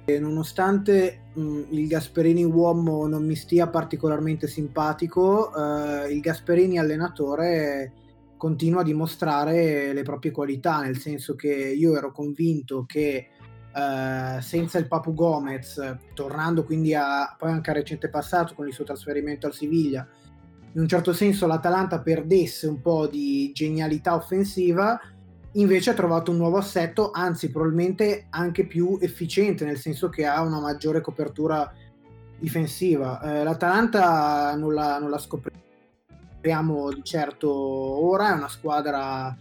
Nonostante 0.06 1.30
mh, 1.34 1.62
il 1.70 1.86
Gasperini 1.86 2.42
uomo 2.44 3.06
non 3.06 3.24
mi 3.24 3.36
stia 3.36 3.68
particolarmente 3.68 4.48
simpatico, 4.48 5.52
eh, 5.54 6.12
il 6.12 6.20
Gasperini 6.20 6.78
allenatore 6.78 7.92
continua 8.36 8.80
a 8.80 8.84
dimostrare 8.84 9.92
le 9.92 10.02
proprie 10.02 10.32
qualità, 10.32 10.80
nel 10.80 10.96
senso 10.96 11.36
che 11.36 11.52
io 11.52 11.96
ero 11.96 12.10
convinto 12.10 12.84
che 12.86 13.28
Uh, 13.72 14.40
senza 14.40 14.78
il 14.78 14.88
Papu 14.88 15.14
Gomez, 15.14 15.80
tornando 16.12 16.64
quindi 16.64 16.92
a 16.92 17.36
poi 17.38 17.52
anche 17.52 17.70
al 17.70 17.76
recente 17.76 18.08
passato 18.08 18.52
con 18.54 18.66
il 18.66 18.72
suo 18.72 18.82
trasferimento 18.82 19.46
al 19.46 19.54
Siviglia, 19.54 20.04
in 20.72 20.80
un 20.80 20.88
certo 20.88 21.12
senso 21.12 21.46
l'Atalanta 21.46 22.00
perdesse 22.00 22.66
un 22.66 22.80
po' 22.80 23.06
di 23.06 23.52
genialità 23.54 24.16
offensiva, 24.16 25.00
invece 25.52 25.90
ha 25.90 25.94
trovato 25.94 26.32
un 26.32 26.38
nuovo 26.38 26.56
assetto, 26.56 27.12
anzi 27.12 27.52
probabilmente 27.52 28.26
anche 28.30 28.66
più 28.66 28.98
efficiente, 29.00 29.64
nel 29.64 29.78
senso 29.78 30.08
che 30.08 30.26
ha 30.26 30.42
una 30.42 30.58
maggiore 30.58 31.00
copertura 31.00 31.72
difensiva. 32.40 33.20
Uh, 33.22 33.44
L'Atalanta 33.44 34.56
non 34.56 34.74
la, 34.74 34.98
non 34.98 35.10
la 35.10 35.18
scopriamo 35.18 36.92
di 36.92 37.04
certo 37.04 37.48
ora, 37.48 38.30
è 38.30 38.36
una 38.36 38.48
squadra 38.48 39.36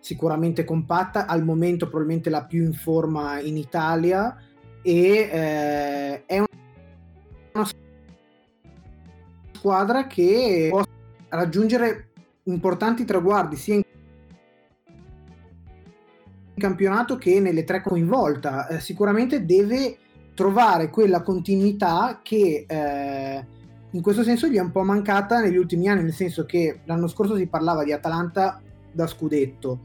sicuramente 0.00 0.64
compatta, 0.64 1.26
al 1.26 1.44
momento 1.44 1.88
probabilmente 1.88 2.30
la 2.30 2.44
più 2.44 2.64
in 2.64 2.72
forma 2.72 3.38
in 3.38 3.56
Italia 3.56 4.36
e 4.82 5.28
eh, 5.30 6.24
è 6.24 6.42
una 7.52 7.68
squadra 9.52 10.06
che 10.06 10.68
può 10.70 10.82
raggiungere 11.28 12.08
importanti 12.44 13.04
traguardi 13.04 13.56
sia 13.56 13.74
in 13.74 13.82
campionato 16.56 17.16
che 17.16 17.40
nelle 17.40 17.64
tre 17.64 17.82
coinvolta. 17.82 18.68
Eh, 18.68 18.80
sicuramente 18.80 19.44
deve 19.44 19.96
trovare 20.34 20.88
quella 20.88 21.20
continuità 21.20 22.20
che 22.22 22.64
eh, 22.66 23.46
in 23.90 24.02
questo 24.02 24.22
senso 24.22 24.46
gli 24.46 24.56
è 24.56 24.60
un 24.60 24.70
po' 24.70 24.82
mancata 24.82 25.40
negli 25.40 25.56
ultimi 25.56 25.88
anni, 25.88 26.04
nel 26.04 26.14
senso 26.14 26.46
che 26.46 26.80
l'anno 26.84 27.08
scorso 27.08 27.36
si 27.36 27.46
parlava 27.46 27.84
di 27.84 27.92
Atalanta 27.92 28.62
da 28.92 29.06
scudetto. 29.06 29.80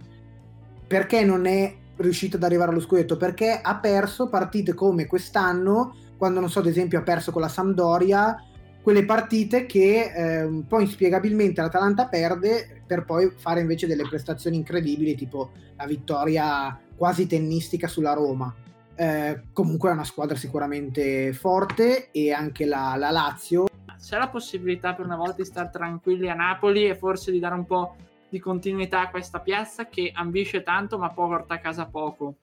Perché 0.88 1.24
non 1.24 1.46
è 1.46 1.74
riuscito 1.98 2.38
ad 2.38 2.44
arrivare 2.44 2.72
allo 2.72 2.80
scudetto? 2.80 3.18
Perché 3.18 3.60
ha 3.62 3.76
perso 3.78 4.30
partite 4.30 4.74
come 4.74 5.08
quest'anno, 5.08 5.96
quando 6.18 6.40
non 6.40 6.50
so, 6.50 6.60
ad 6.60 6.68
esempio, 6.68 7.00
ha 7.00 7.04
perso 7.04 7.32
con 7.32 7.42
la 7.42 7.48
Sampdoria, 7.48 8.38
quelle 8.86 9.04
partite 9.04 9.66
che 9.66 10.12
eh, 10.14 10.44
un 10.44 10.68
po' 10.68 10.80
inspiegabilmente 10.80 11.60
l'Atalanta 11.60 12.06
perde 12.06 12.84
per 12.86 13.04
poi 13.04 13.32
fare 13.36 13.62
invece 13.62 13.88
delle 13.88 14.08
prestazioni 14.08 14.58
incredibili, 14.58 15.16
tipo 15.16 15.50
la 15.76 15.88
vittoria 15.88 16.80
quasi 16.96 17.26
tennistica 17.26 17.88
sulla 17.88 18.14
Roma. 18.14 18.54
Eh, 18.94 19.42
comunque 19.52 19.90
è 19.90 19.94
una 19.94 20.04
squadra 20.04 20.38
sicuramente 20.38 21.34
forte 21.34 22.12
e 22.12 22.32
anche 22.32 22.66
la, 22.66 22.96
la 22.96 23.10
Lazio. 23.10 23.66
C'è 24.00 24.20
la 24.20 24.30
possibilità 24.30 24.94
per 24.94 25.06
una 25.06 25.18
volta 25.18 25.38
di 25.38 25.46
stare 25.46 25.72
tranquilli 25.72 26.30
a 26.30 26.36
Napoli 26.36 26.88
e 26.88 26.96
forse 26.96 27.32
di 27.32 27.40
dare 27.40 27.56
un 27.56 27.66
po' 27.66 27.96
di 28.30 28.40
continuità 28.40 29.02
a 29.02 29.10
questa 29.10 29.40
piazza 29.40 29.88
che 29.88 30.12
ambisce 30.14 30.64
tanto 30.64 30.98
ma 30.98 31.10
porta 31.10 31.56
a 31.56 31.60
casa 31.60 31.86
poco. 31.86 32.38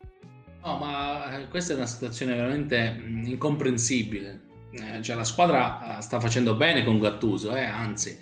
No, 0.64 0.78
ma 0.78 1.38
eh, 1.38 1.48
questa 1.48 1.72
è 1.72 1.76
una 1.76 1.86
situazione 1.86 2.34
veramente 2.34 2.92
mm, 2.92 3.24
incomprensibile. 3.24 4.50
Eh, 4.70 5.02
cioè, 5.02 5.16
la 5.16 5.24
squadra 5.24 5.98
eh, 5.98 6.02
sta 6.02 6.20
facendo 6.20 6.54
bene 6.54 6.84
con 6.84 6.98
Gattuso, 6.98 7.54
eh, 7.54 7.64
anzi, 7.64 8.16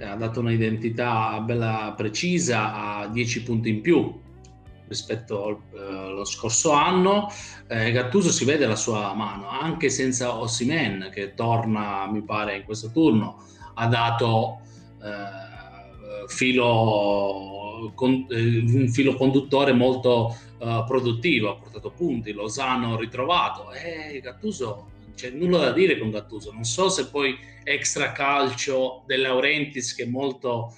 ha 0.00 0.16
dato 0.16 0.40
un'identità 0.40 1.40
bella 1.40 1.92
precisa, 1.96 2.98
a 2.98 3.06
10 3.08 3.42
punti 3.42 3.68
in 3.68 3.80
più 3.80 4.20
rispetto 4.88 5.62
allo 5.76 6.24
scorso 6.24 6.72
anno. 6.72 7.28
Gattuso 7.66 8.30
si 8.30 8.44
vede 8.44 8.66
la 8.66 8.76
sua 8.76 9.14
mano, 9.14 9.48
anche 9.48 9.88
senza 9.88 10.36
Ossimen 10.36 11.10
che 11.12 11.34
torna, 11.34 12.06
mi 12.10 12.22
pare, 12.22 12.56
in 12.56 12.64
questo 12.64 12.90
turno, 12.90 13.42
ha 13.74 13.86
dato 13.86 14.60
eh, 15.02 15.53
filo, 16.28 17.92
con, 17.94 18.26
eh, 18.30 18.64
un 18.66 18.88
filo 18.88 19.14
conduttore 19.14 19.72
molto 19.72 20.36
uh, 20.58 20.84
produttivo, 20.84 21.50
ha 21.50 21.56
portato 21.56 21.90
punti, 21.90 22.32
Lozano 22.32 22.96
ritrovato 22.98 23.72
e 23.72 24.20
Gattuso 24.20 24.90
c'è 25.14 25.30
nulla 25.30 25.58
da 25.58 25.72
dire 25.72 25.98
con 25.98 26.10
Gattuso. 26.10 26.52
Non 26.52 26.64
so 26.64 26.88
se 26.88 27.08
poi 27.08 27.36
extra 27.62 28.12
calcio 28.12 29.04
De 29.06 29.16
Laurentiis 29.16 29.94
che 29.94 30.06
molto 30.06 30.74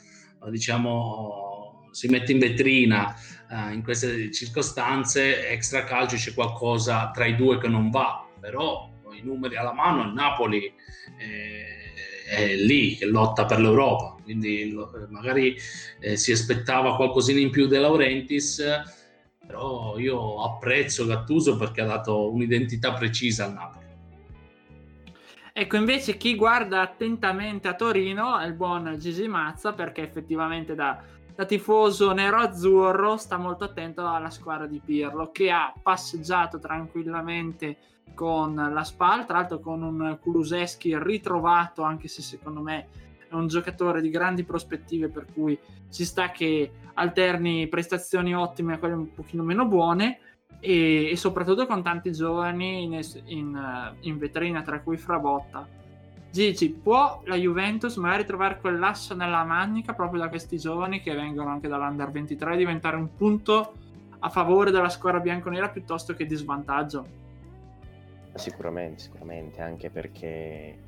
diciamo 0.51 1.89
si 1.91 2.09
mette 2.09 2.33
in 2.33 2.39
vetrina 2.39 3.15
uh, 3.49 3.73
in 3.73 3.83
queste 3.83 4.31
circostanze, 4.31 5.49
extra 5.49 5.85
calcio 5.85 6.17
c'è 6.17 6.35
qualcosa 6.35 7.11
tra 7.11 7.25
i 7.25 7.35
due 7.35 7.59
che 7.59 7.69
non 7.69 7.91
va, 7.91 8.27
però 8.39 8.91
i 9.13 9.23
numeri 9.23 9.57
alla 9.57 9.73
mano 9.73 10.03
il 10.03 10.13
Napoli 10.13 10.71
eh, 11.19 11.76
è 12.29 12.57
lì 12.57 12.97
che 12.97 13.07
lotta 13.07 13.45
per 13.45 13.61
l'Europa, 13.61 14.17
quindi 14.23 14.71
lo, 14.71 14.91
magari 15.11 15.57
eh, 16.01 16.17
si 16.17 16.33
aspettava 16.33 16.97
qualcosina 16.97 17.39
in 17.39 17.51
più 17.51 17.67
De 17.67 17.79
Laurentiis, 17.79 18.63
però 19.47 19.97
io 19.99 20.43
apprezzo 20.43 21.07
Gattuso 21.07 21.57
perché 21.57 21.83
ha 21.83 21.87
dato 21.87 22.33
un'identità 22.33 22.93
precisa 22.95 23.45
al 23.45 23.53
Napoli. 23.53 23.85
Ecco, 25.53 25.77
invece 25.77 26.19
chi 26.19 26.35
guarda 26.35 26.83
attentamente 26.83 27.67
a 27.67 27.75
Torino 27.75 28.39
è 28.39 28.47
il 28.47 28.53
buon 28.53 28.97
Gigi 28.99 29.27
Mazza 29.27 29.73
perché 29.73 30.03
effettivamente 30.03 30.75
da, 30.75 31.03
da 31.37 31.45
tifoso 31.45 32.13
nero-azzurro 32.13 33.19
sta 33.19 33.37
molto 33.37 33.65
attento 33.65 34.07
alla 34.07 34.31
squadra 34.31 34.67
di 34.67 34.81
Pirlo 34.83 35.31
che 35.31 35.51
ha 35.51 35.73
passeggiato 35.81 36.59
tranquillamente 36.59 37.77
con 38.15 38.55
la 38.55 38.83
SPAL, 38.83 39.27
tra 39.27 39.39
l'altro 39.39 39.61
con 39.61 39.83
un 39.83 40.19
Kuluseschi 40.19 40.99
ritrovato 40.99 41.83
anche 41.83 42.09
se 42.09 42.23
secondo 42.23 42.63
me 42.63 42.89
è 43.29 43.35
un 43.35 43.49
giocatore 43.49 44.01
di 44.01 44.09
grandi 44.09 44.45
prospettive 44.45 45.09
per 45.09 45.27
cui 45.35 45.59
ci 45.91 46.07
sta 46.07 46.31
che 46.31 46.71
alterni 46.95 47.69
prestazioni 47.69 48.35
ottime 48.35 48.75
a 48.75 48.79
quelle 48.79 48.95
un 48.95 49.13
pochino 49.13 49.43
meno 49.43 49.67
buone 49.67 50.21
e, 50.59 51.11
e 51.11 51.17
soprattutto 51.17 51.67
con 51.67 51.83
tanti 51.83 52.13
giovani 52.13 52.85
in, 52.85 53.01
in, 53.27 53.95
in, 54.01 54.19
vetrina, 54.19 54.63
tra 54.63 54.81
cui 54.81 54.97
Frabotta. 54.97 55.69
Gigi, 56.31 56.71
può 56.71 57.23
la 57.25 57.37
Juventus 57.37 57.97
magari 57.97 58.25
trovare 58.25 58.59
quell'asso 58.59 59.15
nella 59.15 59.45
manica 59.45 59.95
proprio 59.95 60.21
da 60.21 60.29
questi 60.29 60.59
giovani 60.59 61.01
che 61.01 61.15
vengono 61.15 61.49
anche 61.49 61.69
dall'Under 61.69 62.11
23 62.11 62.55
e 62.55 62.57
diventare 62.57 62.97
un 62.97 63.15
punto 63.15 63.75
a 64.19 64.29
favore 64.29 64.71
della 64.71 64.89
squadra 64.89 65.21
bianconera 65.21 65.69
piuttosto 65.69 66.15
che 66.15 66.27
di 66.27 66.35
svantaggio? 66.35 67.25
Sicuramente, 68.35 69.03
sicuramente, 69.03 69.63
anche 69.63 69.89
perché, 69.89 70.79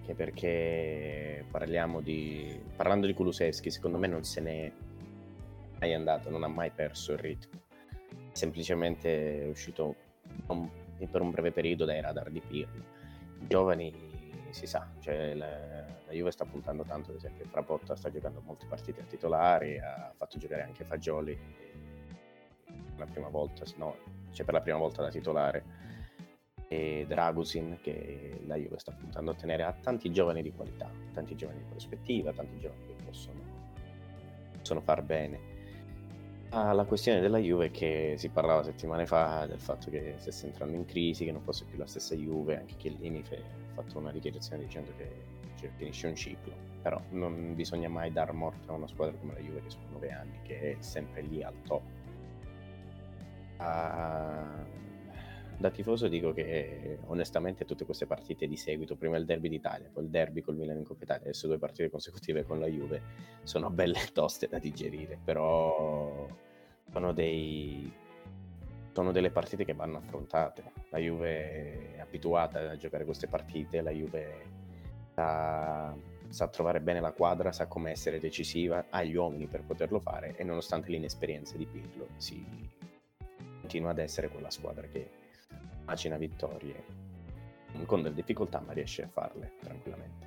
anche 0.00 0.14
perché 0.14 1.44
parliamo 1.48 2.00
di, 2.00 2.58
parlando 2.74 3.06
di 3.06 3.14
Kulusevski, 3.14 3.70
secondo 3.70 3.98
me 3.98 4.08
non 4.08 4.24
se 4.24 4.40
n'è 4.40 4.72
mai 5.78 5.94
andato, 5.94 6.28
non 6.28 6.42
ha 6.42 6.48
mai 6.48 6.70
perso 6.74 7.12
il 7.12 7.18
ritmo 7.18 7.66
semplicemente 8.38 9.42
è 9.42 9.48
uscito 9.48 9.96
un, 10.46 10.68
per 11.10 11.20
un 11.20 11.30
breve 11.30 11.50
periodo 11.50 11.84
dai 11.84 12.00
radar 12.00 12.30
di 12.30 12.40
Pirlo. 12.40 12.84
I 13.40 13.46
giovani 13.48 13.92
si 14.52 14.66
sa, 14.66 14.88
cioè 15.00 15.34
la, 15.34 15.46
la, 16.06 16.12
Juve 16.12 16.30
sta 16.30 16.44
puntando 16.44 16.84
tanto, 16.84 17.10
ad 17.10 17.16
esempio 17.16 17.44
Frapotta 17.46 17.96
sta 17.96 18.10
giocando 18.10 18.42
molte 18.44 18.66
partite 18.66 19.00
a 19.00 19.04
titolari, 19.04 19.78
ha 19.78 20.12
fatto 20.16 20.38
giocare 20.38 20.62
anche 20.62 20.84
Fagioli 20.84 21.38
la 22.96 23.06
prima 23.06 23.28
volta, 23.28 23.64
no, 23.76 23.96
cioè 24.32 24.44
per 24.44 24.54
la 24.54 24.60
prima 24.60 24.78
volta 24.78 25.02
da 25.02 25.10
titolare 25.10 25.86
e 26.68 27.06
Dragusin 27.08 27.78
che 27.80 28.40
la 28.46 28.56
Juve 28.56 28.78
sta 28.78 28.92
puntando 28.92 29.30
a 29.30 29.34
tenere 29.34 29.62
a 29.64 29.72
tanti 29.72 30.12
giovani 30.12 30.42
di 30.42 30.52
qualità, 30.52 30.90
tanti 31.12 31.34
giovani 31.34 31.60
di 31.60 31.64
prospettiva, 31.64 32.32
tanti 32.32 32.58
giovani 32.58 32.86
che 32.86 33.04
possono, 33.04 33.40
possono 34.58 34.80
far 34.80 35.02
bene. 35.02 35.56
Alla 36.50 36.84
questione 36.84 37.20
della 37.20 37.38
Juve 37.38 37.70
che 37.70 38.14
si 38.16 38.28
parlava 38.28 38.62
settimane 38.62 39.06
fa 39.06 39.46
del 39.46 39.60
fatto 39.60 39.90
che 39.90 40.14
stesse 40.18 40.46
entrando 40.46 40.76
in 40.76 40.84
crisi, 40.84 41.24
che 41.24 41.32
non 41.32 41.42
fosse 41.42 41.64
più 41.64 41.78
la 41.78 41.86
stessa 41.86 42.14
Juve, 42.14 42.58
anche 42.58 42.76
Chiellini 42.76 43.22
ha 43.22 43.67
fatto 43.82 43.98
una 43.98 44.12
dichiarazione 44.12 44.64
dicendo 44.64 44.92
che 44.96 45.36
cioè, 45.56 45.70
finisce 45.76 46.06
un 46.06 46.14
ciclo, 46.14 46.54
però 46.82 47.00
non 47.10 47.54
bisogna 47.54 47.88
mai 47.88 48.12
dar 48.12 48.32
morte 48.32 48.70
a 48.70 48.72
una 48.72 48.86
squadra 48.86 49.16
come 49.18 49.34
la 49.34 49.40
Juve 49.40 49.62
che 49.62 49.70
sono 49.70 49.86
nove 49.92 50.10
anni, 50.10 50.38
che 50.42 50.72
è 50.72 50.76
sempre 50.80 51.22
lì 51.22 51.42
al 51.42 51.54
top. 51.62 51.82
Uh, 53.58 54.76
da 55.58 55.70
tifoso 55.70 56.06
dico 56.06 56.32
che 56.32 56.98
onestamente 57.06 57.64
tutte 57.64 57.84
queste 57.84 58.06
partite 58.06 58.46
di 58.46 58.56
seguito, 58.56 58.94
prima 58.94 59.16
il 59.16 59.24
derby 59.24 59.48
d'Italia, 59.48 59.90
poi 59.92 60.04
il 60.04 60.10
derby 60.10 60.40
col 60.40 60.54
Milan 60.54 60.78
in 60.78 60.84
Coppa 60.84 61.02
Italia, 61.02 61.24
adesso 61.24 61.48
due 61.48 61.58
partite 61.58 61.90
consecutive 61.90 62.44
con 62.44 62.60
la 62.60 62.66
Juve, 62.66 63.02
sono 63.42 63.68
belle 63.68 63.98
toste 64.12 64.46
da 64.46 64.58
digerire, 64.58 65.18
però 65.24 66.28
sono, 66.92 67.12
dei, 67.12 67.92
sono 68.92 69.12
delle 69.12 69.30
partite 69.30 69.64
che 69.64 69.74
vanno 69.74 69.98
affrontate. 69.98 70.72
La 70.90 70.98
Juve 70.98 71.94
è 71.94 72.00
abituata 72.00 72.70
a 72.70 72.76
giocare 72.76 73.04
queste 73.04 73.28
partite, 73.28 73.80
la 73.80 73.90
Juve 73.90 74.44
sa, 75.14 75.94
sa 76.28 76.48
trovare 76.48 76.80
bene 76.80 77.00
la 77.00 77.12
quadra, 77.12 77.52
sa 77.52 77.66
come 77.66 77.90
essere 77.90 78.20
decisiva, 78.20 78.86
ha 78.90 79.02
gli 79.02 79.14
uomini 79.14 79.46
per 79.46 79.62
poterlo 79.62 80.00
fare 80.00 80.34
e 80.36 80.44
nonostante 80.44 80.90
l'inesperienza 80.90 81.56
di 81.56 81.66
Pirlo 81.66 82.08
si 82.16 82.44
continua 83.60 83.90
ad 83.90 83.98
essere 83.98 84.28
quella 84.28 84.50
squadra 84.50 84.86
che 84.86 85.10
macina 85.84 86.16
vittorie 86.16 87.06
con 87.86 88.02
delle 88.02 88.14
difficoltà, 88.14 88.62
ma 88.64 88.72
riesce 88.72 89.02
a 89.02 89.08
farle 89.08 89.52
tranquillamente. 89.60 90.26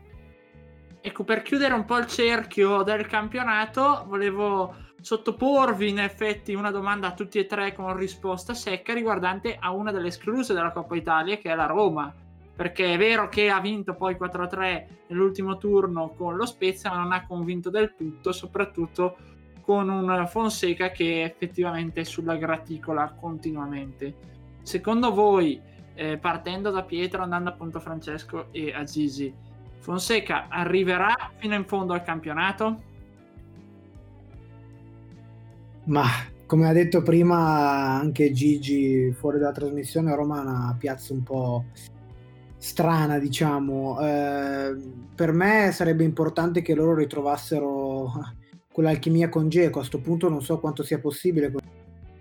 Ecco, 1.01 1.23
per 1.23 1.41
chiudere 1.41 1.73
un 1.73 1.85
po' 1.85 1.97
il 1.97 2.05
cerchio 2.05 2.83
del 2.83 3.07
campionato, 3.07 4.05
volevo 4.07 4.75
sottoporvi 5.01 5.89
in 5.89 5.99
effetti 5.99 6.53
una 6.53 6.71
domanda 6.71 7.07
a 7.07 7.13
tutti 7.13 7.39
e 7.39 7.47
tre 7.47 7.73
con 7.73 7.97
risposta 7.97 8.53
secca 8.53 8.93
riguardante 8.93 9.57
a 9.59 9.71
una 9.71 9.91
delle 9.91 10.07
escluse 10.07 10.53
della 10.53 10.71
Coppa 10.71 10.95
Italia, 10.95 11.37
che 11.37 11.51
è 11.51 11.55
la 11.55 11.65
Roma. 11.65 12.13
Perché 12.55 12.93
è 12.93 12.97
vero 12.97 13.27
che 13.27 13.49
ha 13.49 13.59
vinto 13.59 13.95
poi 13.95 14.15
4-3 14.15 14.85
nell'ultimo 15.07 15.57
turno 15.57 16.13
con 16.15 16.35
lo 16.35 16.45
Spezia, 16.45 16.91
ma 16.91 16.97
non 16.97 17.11
ha 17.11 17.25
convinto 17.25 17.71
del 17.71 17.95
tutto, 17.95 18.31
soprattutto 18.31 19.17
con 19.61 19.89
un 19.89 20.27
Fonseca 20.27 20.91
che 20.91 21.23
effettivamente 21.23 22.01
è 22.01 22.03
sulla 22.03 22.35
graticola 22.35 23.09
continuamente. 23.19 24.13
Secondo 24.61 25.11
voi, 25.11 25.59
eh, 25.95 26.17
partendo 26.17 26.69
da 26.69 26.83
Pietro, 26.83 27.23
andando 27.23 27.49
appunto 27.49 27.77
a 27.77 27.81
Francesco 27.81 28.47
e 28.51 28.73
a 28.73 28.83
Gigi, 28.83 29.33
Fonseca 29.79 30.45
arriverà 30.47 31.31
fino 31.37 31.55
in 31.55 31.65
fondo 31.65 31.93
al 31.93 32.03
campionato? 32.03 32.89
Ma 35.85 36.05
come 36.45 36.67
ha 36.67 36.73
detto 36.73 37.01
prima 37.01 37.37
anche 37.99 38.31
Gigi 38.31 39.11
fuori 39.13 39.39
dalla 39.39 39.51
trasmissione, 39.51 40.13
Roma 40.15 40.39
è 40.39 40.45
una 40.45 40.75
piazza 40.77 41.13
un 41.13 41.23
po' 41.23 41.65
strana, 42.57 43.19
diciamo. 43.19 43.99
Eh, 44.01 44.75
per 45.15 45.31
me 45.31 45.71
sarebbe 45.73 46.03
importante 46.03 46.61
che 46.61 46.75
loro 46.75 46.95
ritrovassero 46.95 48.11
quell'alchimia 48.71 49.29
con 49.29 49.49
Geco. 49.49 49.77
A 49.77 49.81
questo 49.81 49.99
punto 49.99 50.29
non 50.29 50.41
so 50.41 50.59
quanto 50.59 50.83
sia 50.83 50.99
possibile 50.99 51.51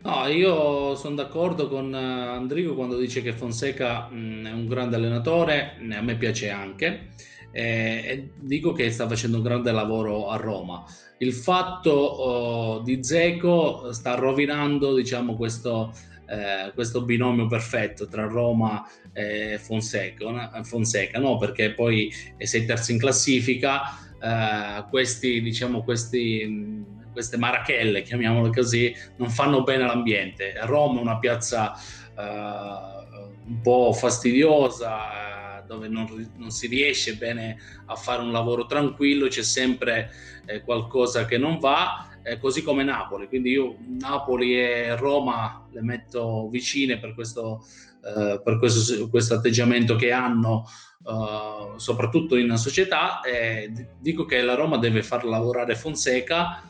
No, 0.03 0.27
io 0.29 0.95
sono 0.95 1.15
d'accordo 1.15 1.69
con 1.69 1.95
eh, 1.95 1.99
Andrigo 1.99 2.75
quando 2.75 2.97
dice 2.97 3.21
che 3.21 3.35
Fonseca 3.35 4.09
mh, 4.09 4.47
è 4.47 4.53
un 4.53 4.67
grande 4.67 4.97
allenatore, 4.97 5.77
a 5.93 6.01
me 6.01 6.17
piace 6.17 6.49
anche, 6.49 7.09
eh, 7.53 8.03
e 8.05 8.31
dico 8.37 8.73
che 8.73 8.91
sta 8.91 9.09
facendo 9.09 9.39
un 9.39 9.43
grande 9.43 9.73
lavoro 9.73 10.29
a 10.29 10.37
Roma. 10.37 10.85
Il 11.19 11.33
fatto 11.33 11.91
oh, 11.91 12.79
di 12.81 13.03
Zeco 13.03 13.93
sta 13.93 14.15
rovinando 14.15 14.95
diciamo, 14.95 15.37
questo, 15.37 15.93
eh, 16.27 16.73
questo 16.75 17.03
binomio 17.03 17.47
perfetto 17.47 18.07
tra 18.07 18.27
Roma 18.27 18.89
e 19.13 19.59
Fonseca, 19.59 20.63
Fonseca 20.63 21.19
no? 21.19 21.37
perché 21.37 21.73
poi 21.73 22.13
sei 22.39 22.65
terzo 22.65 22.93
in 22.93 22.99
classifica, 22.99 23.83
eh, 24.21 24.85
questi, 24.89 25.43
diciamo, 25.43 25.83
questi 25.83 26.99
queste 27.13 27.37
marachelle, 27.37 28.03
chiamiamole 28.03 28.51
così, 28.53 28.95
non 29.17 29.31
fanno 29.31 29.63
bene 29.63 29.83
all'ambiente. 29.83 30.55
Roma 30.63 30.99
è 30.99 31.03
una 31.03 31.19
piazza 31.19 31.75
uh, 32.17 33.49
un 33.49 33.61
po' 33.63 33.93
fastidiosa, 33.93 35.30
dove 35.71 35.87
non, 35.87 36.33
non, 36.37 36.51
si 36.51 36.67
riesce 36.67 37.15
bene 37.15 37.57
a 37.87 37.95
fare 37.95 38.23
un 38.23 38.33
lavoro 38.33 38.67
tranquillo, 38.67 39.29
c'è 39.29 39.45
sempre 39.45 40.11
eh, 40.47 40.63
qualcosa 40.63 41.27
che 41.27 41.39
non 41.39 41.61
va, 41.61 42.09
eh, 42.25 42.41
così 42.41 42.65
come 42.65 42.83
Napoli. 42.83 43.29
Quindi 43.29 43.51
io 43.51 43.77
Napoli 43.87 44.59
e 44.59 44.97
Roma 44.97 45.65
le 45.71 45.81
metto 45.81 46.49
vicine 46.51 46.99
per 46.99 47.15
questo, 47.15 47.65
uh, 48.03 48.43
per 48.43 48.59
questo, 48.59 49.09
questo 49.09 49.35
atteggiamento 49.35 49.95
che 49.95 50.11
hanno. 50.11 50.67
Uh, 51.03 51.79
soprattutto 51.79 52.37
in 52.37 52.55
società, 52.59 53.23
eh, 53.23 53.73
dico 53.99 54.27
che 54.27 54.43
la 54.43 54.55
Roma 54.55 54.77
deve 54.77 55.03
far 55.03 55.25
lavorare 55.25 55.75
Fonseca 55.75 56.63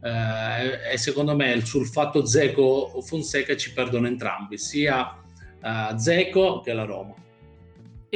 eh, 0.00 0.92
e 0.92 0.96
secondo 0.96 1.36
me 1.36 1.62
sul 1.62 1.86
fatto 1.86 2.24
Zeco 2.24 3.02
Fonseca 3.02 3.54
ci 3.54 3.74
perdono 3.74 4.06
entrambi, 4.06 4.56
sia 4.56 5.20
uh, 5.60 5.94
Zeco 5.98 6.62
che 6.62 6.72
la 6.72 6.84
Roma. 6.84 7.24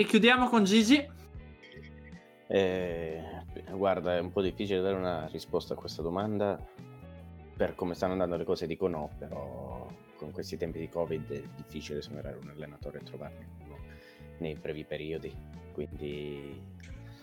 E 0.01 0.07
chiudiamo 0.07 0.49
con 0.49 0.65
Gigi. 0.65 1.07
Eh, 2.47 3.23
guarda, 3.71 4.17
è 4.17 4.19
un 4.19 4.33
po' 4.33 4.41
difficile 4.41 4.81
dare 4.81 4.95
una 4.97 5.27
risposta 5.27 5.75
a 5.75 5.77
questa 5.77 6.01
domanda. 6.01 6.59
Per 7.55 7.75
come 7.75 7.93
stanno 7.93 8.13
andando 8.13 8.39
le 8.39 8.45
cose 8.45 8.67
dico 8.67 8.89
no, 8.89 9.11
però 9.19 9.87
con 10.17 10.31
questi 10.31 10.57
tempi 10.57 10.79
di 10.79 10.89
Covid 10.89 11.31
è 11.31 11.43
difficile 11.55 12.01
sembrare 12.01 12.39
un 12.41 12.49
allenatore 12.49 13.01
e 13.01 13.03
trovarne 13.03 13.47
uno 13.67 13.77
nei 14.39 14.55
brevi 14.55 14.85
periodi. 14.85 15.37
Quindi 15.75 16.59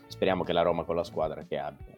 speriamo 0.06 0.44
che 0.44 0.54
la 0.54 0.62
Roma 0.62 0.84
con 0.84 0.98
la 0.98 1.04
squadra 1.04 1.46
che 1.46 1.58
abbia 1.58 1.96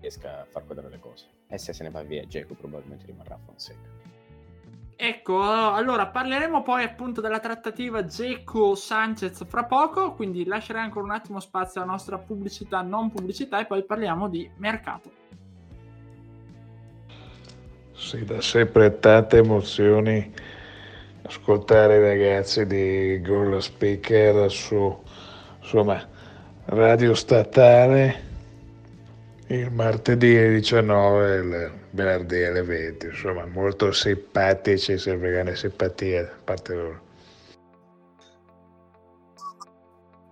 riesca 0.00 0.40
a 0.40 0.44
far 0.46 0.64
quadrare 0.64 0.88
le 0.88 0.98
cose. 0.98 1.26
e 1.46 1.58
se 1.58 1.74
se 1.74 1.82
ne 1.82 1.90
va 1.90 2.02
via 2.02 2.24
Geco 2.24 2.54
probabilmente 2.54 3.04
rimarrà 3.04 3.36
Fonseca. 3.36 4.15
Ecco, 4.98 5.42
allora 5.42 6.06
parleremo 6.06 6.62
poi 6.62 6.82
appunto 6.82 7.20
della 7.20 7.38
trattativa 7.38 8.06
Geco 8.06 8.74
Sanchez 8.74 9.44
fra 9.46 9.64
poco, 9.64 10.14
quindi 10.14 10.46
lascerei 10.46 10.82
ancora 10.82 11.04
un 11.04 11.10
attimo 11.10 11.38
spazio 11.38 11.82
alla 11.82 11.90
nostra 11.90 12.16
pubblicità, 12.16 12.80
non 12.80 13.10
pubblicità 13.10 13.60
e 13.60 13.66
poi 13.66 13.84
parliamo 13.84 14.26
di 14.30 14.50
mercato. 14.56 15.10
Sì, 17.92 18.24
da 18.24 18.40
sempre 18.40 18.98
tante 18.98 19.36
emozioni 19.36 20.32
ascoltare 21.22 21.96
i 21.96 22.00
ragazzi 22.00 22.64
di 22.64 23.20
Goal 23.20 23.60
Speaker 23.60 24.50
su 24.50 25.02
insomma, 25.60 26.02
radio 26.66 27.14
statale 27.14 28.22
il 29.48 29.70
martedì 29.70 30.36
alle 30.36 30.54
19 30.54 31.34
e 31.34 31.38
il 31.38 31.72
venerdì 31.96 32.44
alle 32.44 32.62
20, 32.62 33.06
insomma 33.06 33.46
molto 33.46 33.90
simpatici, 33.90 34.98
sempre 34.98 35.32
grande 35.32 35.56
simpatia 35.56 36.22
da 36.22 36.32
parte 36.44 36.74
loro. 36.74 37.04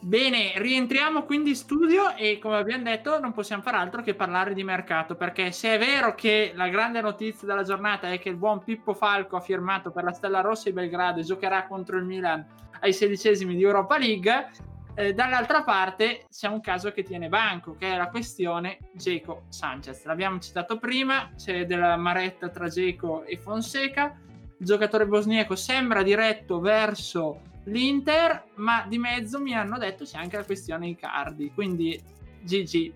Bene, 0.00 0.52
rientriamo 0.56 1.22
quindi 1.24 1.50
in 1.50 1.56
studio 1.56 2.14
e 2.14 2.38
come 2.38 2.58
abbiamo 2.58 2.84
detto 2.84 3.18
non 3.18 3.32
possiamo 3.32 3.62
fare 3.62 3.78
altro 3.78 4.02
che 4.02 4.14
parlare 4.14 4.52
di 4.52 4.62
mercato 4.62 5.14
perché 5.14 5.50
se 5.50 5.76
è 5.76 5.78
vero 5.78 6.14
che 6.14 6.52
la 6.54 6.68
grande 6.68 7.00
notizia 7.00 7.48
della 7.48 7.62
giornata 7.62 8.12
è 8.12 8.18
che 8.18 8.28
il 8.28 8.36
buon 8.36 8.62
Pippo 8.62 8.92
Falco 8.92 9.36
ha 9.36 9.40
firmato 9.40 9.90
per 9.90 10.04
la 10.04 10.12
Stella 10.12 10.42
Rossa 10.42 10.68
di 10.68 10.74
Belgrado 10.74 11.20
e 11.20 11.24
giocherà 11.24 11.66
contro 11.66 11.96
il 11.96 12.04
Milan 12.04 12.44
ai 12.80 12.92
sedicesimi 12.92 13.56
di 13.56 13.62
Europa 13.62 13.96
League, 13.96 14.50
eh, 14.94 15.12
dall'altra 15.12 15.62
parte 15.62 16.26
c'è 16.30 16.48
un 16.48 16.60
caso 16.60 16.92
che 16.92 17.02
tiene 17.02 17.28
banco, 17.28 17.76
che 17.76 17.92
è 17.92 17.96
la 17.96 18.08
questione 18.08 18.78
Geco 18.92 19.44
Sanchez. 19.48 20.04
L'abbiamo 20.04 20.38
citato 20.38 20.78
prima, 20.78 21.30
c'è 21.36 21.66
della 21.66 21.96
maretta 21.96 22.48
tra 22.48 22.68
Geco 22.68 23.24
e 23.24 23.36
Fonseca. 23.38 24.16
Il 24.58 24.66
giocatore 24.66 25.06
bosniaco 25.06 25.56
sembra 25.56 26.02
diretto 26.02 26.60
verso 26.60 27.40
l'Inter, 27.64 28.44
ma 28.56 28.84
di 28.86 28.98
mezzo 28.98 29.40
mi 29.40 29.54
hanno 29.54 29.78
detto 29.78 30.04
c'è 30.04 30.18
anche 30.18 30.36
la 30.36 30.44
questione 30.44 30.88
Icardi. 30.88 31.50
Quindi, 31.52 32.00
Gigi, 32.42 32.92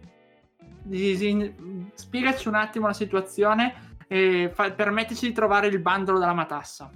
Gigi 0.82 1.54
spiegaci 1.94 2.48
un 2.48 2.54
attimo 2.54 2.87
la 2.87 2.92
situazione 2.92 3.96
e 4.06 4.50
fa- 4.54 4.70
permettici 4.70 5.26
di 5.26 5.32
trovare 5.32 5.66
il 5.66 5.80
bandolo 5.80 6.18
della 6.18 6.32
matassa. 6.32 6.90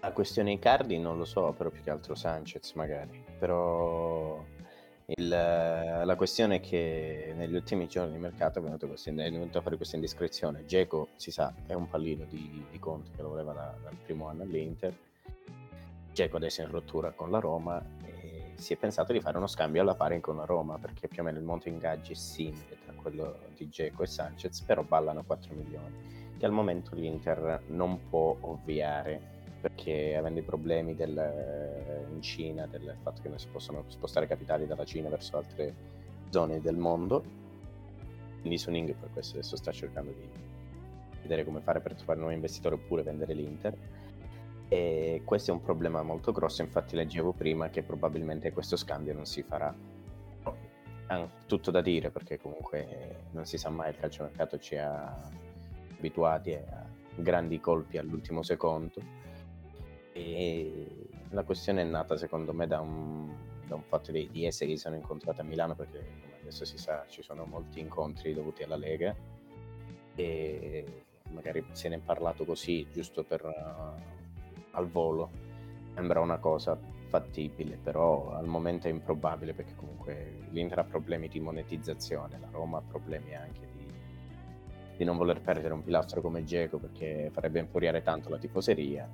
La 0.00 0.12
questione 0.12 0.52
Icardi 0.52 0.98
non 0.98 1.18
lo 1.18 1.24
so, 1.24 1.52
però 1.56 1.70
più 1.70 1.82
che 1.82 1.90
altro 1.90 2.14
Sanchez 2.14 2.72
magari. 2.72 3.22
Però 3.38 4.42
il, 5.06 5.28
la 5.28 6.14
questione 6.16 6.56
è 6.56 6.60
che 6.60 7.32
negli 7.36 7.54
ultimi 7.54 7.86
giorni 7.86 8.12
di 8.12 8.18
mercato 8.18 8.58
è 8.58 8.62
venuto, 8.62 8.86
questo, 8.86 9.10
è 9.10 9.12
venuto 9.12 9.58
a 9.58 9.60
fare 9.60 9.76
questa 9.76 9.96
indiscrezione. 9.96 10.64
Geco, 10.64 11.08
si 11.16 11.30
sa, 11.30 11.52
è 11.66 11.74
un 11.74 11.88
pallino 11.88 12.24
di, 12.24 12.64
di 12.70 12.78
Conte 12.78 13.10
che 13.14 13.22
lo 13.22 13.28
voleva 13.28 13.52
da, 13.52 13.74
dal 13.82 13.96
primo 14.04 14.28
anno 14.28 14.42
all'Inter 14.42 14.94
Geco 16.12 16.36
adesso 16.36 16.60
è 16.60 16.64
in 16.64 16.70
rottura 16.70 17.12
con 17.12 17.30
la 17.30 17.38
Roma 17.38 17.82
e 18.04 18.52
si 18.56 18.72
è 18.72 18.76
pensato 18.76 19.12
di 19.12 19.20
fare 19.20 19.36
uno 19.36 19.46
scambio 19.46 19.80
alla 19.80 19.94
pari 19.94 20.20
con 20.20 20.36
la 20.36 20.44
Roma 20.44 20.76
perché 20.76 21.08
più 21.08 21.22
o 21.22 21.24
meno 21.24 21.38
il 21.38 21.44
monto 21.44 21.68
ingaggi 21.68 22.12
è 22.12 22.16
simile 22.16 22.76
tra 22.84 22.92
quello 22.94 23.38
di 23.56 23.68
Geco 23.68 24.02
e 24.02 24.06
Sanchez, 24.06 24.60
però 24.62 24.82
ballano 24.82 25.22
4 25.24 25.54
milioni 25.54 26.18
che 26.36 26.46
al 26.46 26.52
momento 26.52 26.94
l'Inter 26.94 27.62
non 27.66 28.08
può 28.08 28.36
ovviare 28.40 29.38
perché 29.60 30.16
avendo 30.16 30.40
i 30.40 30.42
problemi 30.42 30.94
del, 30.94 32.06
in 32.10 32.22
Cina 32.22 32.66
del 32.66 32.96
fatto 33.02 33.20
che 33.22 33.28
non 33.28 33.38
si 33.38 33.48
possono 33.48 33.84
spostare 33.88 34.26
capitali 34.26 34.66
dalla 34.66 34.84
Cina 34.84 35.08
verso 35.08 35.36
altre 35.36 35.74
zone 36.30 36.60
del 36.60 36.76
mondo 36.76 37.22
quindi 38.40 38.58
Suning 38.58 38.94
per 38.94 39.10
questo 39.12 39.36
adesso 39.36 39.56
sta 39.56 39.70
cercando 39.72 40.12
di 40.12 40.28
vedere 41.22 41.44
come 41.44 41.60
fare 41.60 41.80
per 41.80 41.94
trovare 41.94 42.18
nuovi 42.18 42.34
investitori 42.34 42.74
oppure 42.74 43.02
vendere 43.02 43.34
l'Inter 43.34 43.76
e 44.72 45.22
questo 45.24 45.50
è 45.50 45.54
un 45.54 45.62
problema 45.62 46.00
molto 46.02 46.30
grosso, 46.30 46.62
infatti 46.62 46.94
leggevo 46.94 47.32
prima 47.32 47.70
che 47.70 47.82
probabilmente 47.82 48.52
questo 48.52 48.76
scambio 48.76 49.12
non 49.12 49.26
si 49.26 49.42
farà. 49.42 49.74
Ha 51.06 51.28
tutto 51.46 51.72
da 51.72 51.80
dire 51.80 52.10
perché 52.10 52.38
comunque 52.38 53.24
non 53.32 53.46
si 53.46 53.58
sa 53.58 53.68
mai, 53.68 53.90
il 53.90 53.96
calciomercato 53.96 54.60
ci 54.60 54.76
ha 54.76 55.28
abituati 55.96 56.52
a 56.52 56.86
grandi 57.16 57.58
colpi 57.58 57.98
all'ultimo 57.98 58.44
secondo 58.44 59.19
e 60.20 61.08
la 61.30 61.42
questione 61.42 61.82
è 61.82 61.84
nata 61.84 62.16
secondo 62.16 62.52
me 62.52 62.66
da 62.66 62.80
un, 62.80 63.32
da 63.66 63.74
un 63.74 63.82
fatto 63.82 64.12
di, 64.12 64.28
di 64.30 64.44
essere 64.44 64.70
che 64.70 64.76
sono 64.76 64.96
incontrati 64.96 65.40
a 65.40 65.44
Milano 65.44 65.74
perché 65.74 65.98
come 66.20 66.36
adesso 66.40 66.64
si 66.64 66.78
sa 66.78 67.04
ci 67.08 67.22
sono 67.22 67.44
molti 67.44 67.80
incontri 67.80 68.34
dovuti 68.34 68.62
alla 68.62 68.76
Lega 68.76 69.14
e 70.14 71.04
magari 71.30 71.64
se 71.72 71.88
ne 71.88 71.96
è 71.96 72.00
parlato 72.00 72.44
così 72.44 72.86
giusto 72.92 73.24
per 73.24 73.44
al 74.72 74.88
volo 74.88 75.30
sembra 75.94 76.20
una 76.20 76.38
cosa 76.38 76.78
fattibile, 77.10 77.76
però 77.76 78.30
al 78.30 78.46
momento 78.46 78.86
è 78.86 78.90
improbabile 78.90 79.52
perché 79.52 79.74
comunque 79.74 80.46
l'Inter 80.50 80.78
ha 80.78 80.84
problemi 80.84 81.28
di 81.28 81.40
monetizzazione, 81.40 82.38
la 82.38 82.48
Roma 82.50 82.78
ha 82.78 82.82
problemi 82.86 83.34
anche 83.34 83.68
di, 83.72 83.86
di 84.96 85.04
non 85.04 85.16
voler 85.16 85.40
perdere 85.40 85.74
un 85.74 85.82
pilastro 85.82 86.20
come 86.20 86.44
Geco 86.44 86.78
perché 86.78 87.28
farebbe 87.32 87.58
infuriare 87.58 88.02
tanto 88.02 88.28
la 88.28 88.38
tifoseria. 88.38 89.08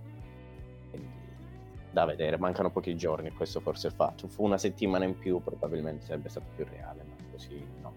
Da 1.96 2.04
vedere, 2.04 2.37
mancano 2.37 2.70
pochi 2.70 2.94
giorni, 2.94 3.30
questo 3.30 3.59
forse 3.59 3.87
è 3.87 3.90
il 3.90 3.96
fatto. 3.96 4.28
Fu 4.28 4.44
una 4.44 4.59
settimana 4.59 5.06
in 5.06 5.16
più, 5.16 5.42
probabilmente 5.42 6.04
sarebbe 6.04 6.28
stato 6.28 6.44
più 6.54 6.66
reale, 6.68 7.02
ma 7.04 7.14
così 7.30 7.66
no. 7.80 7.94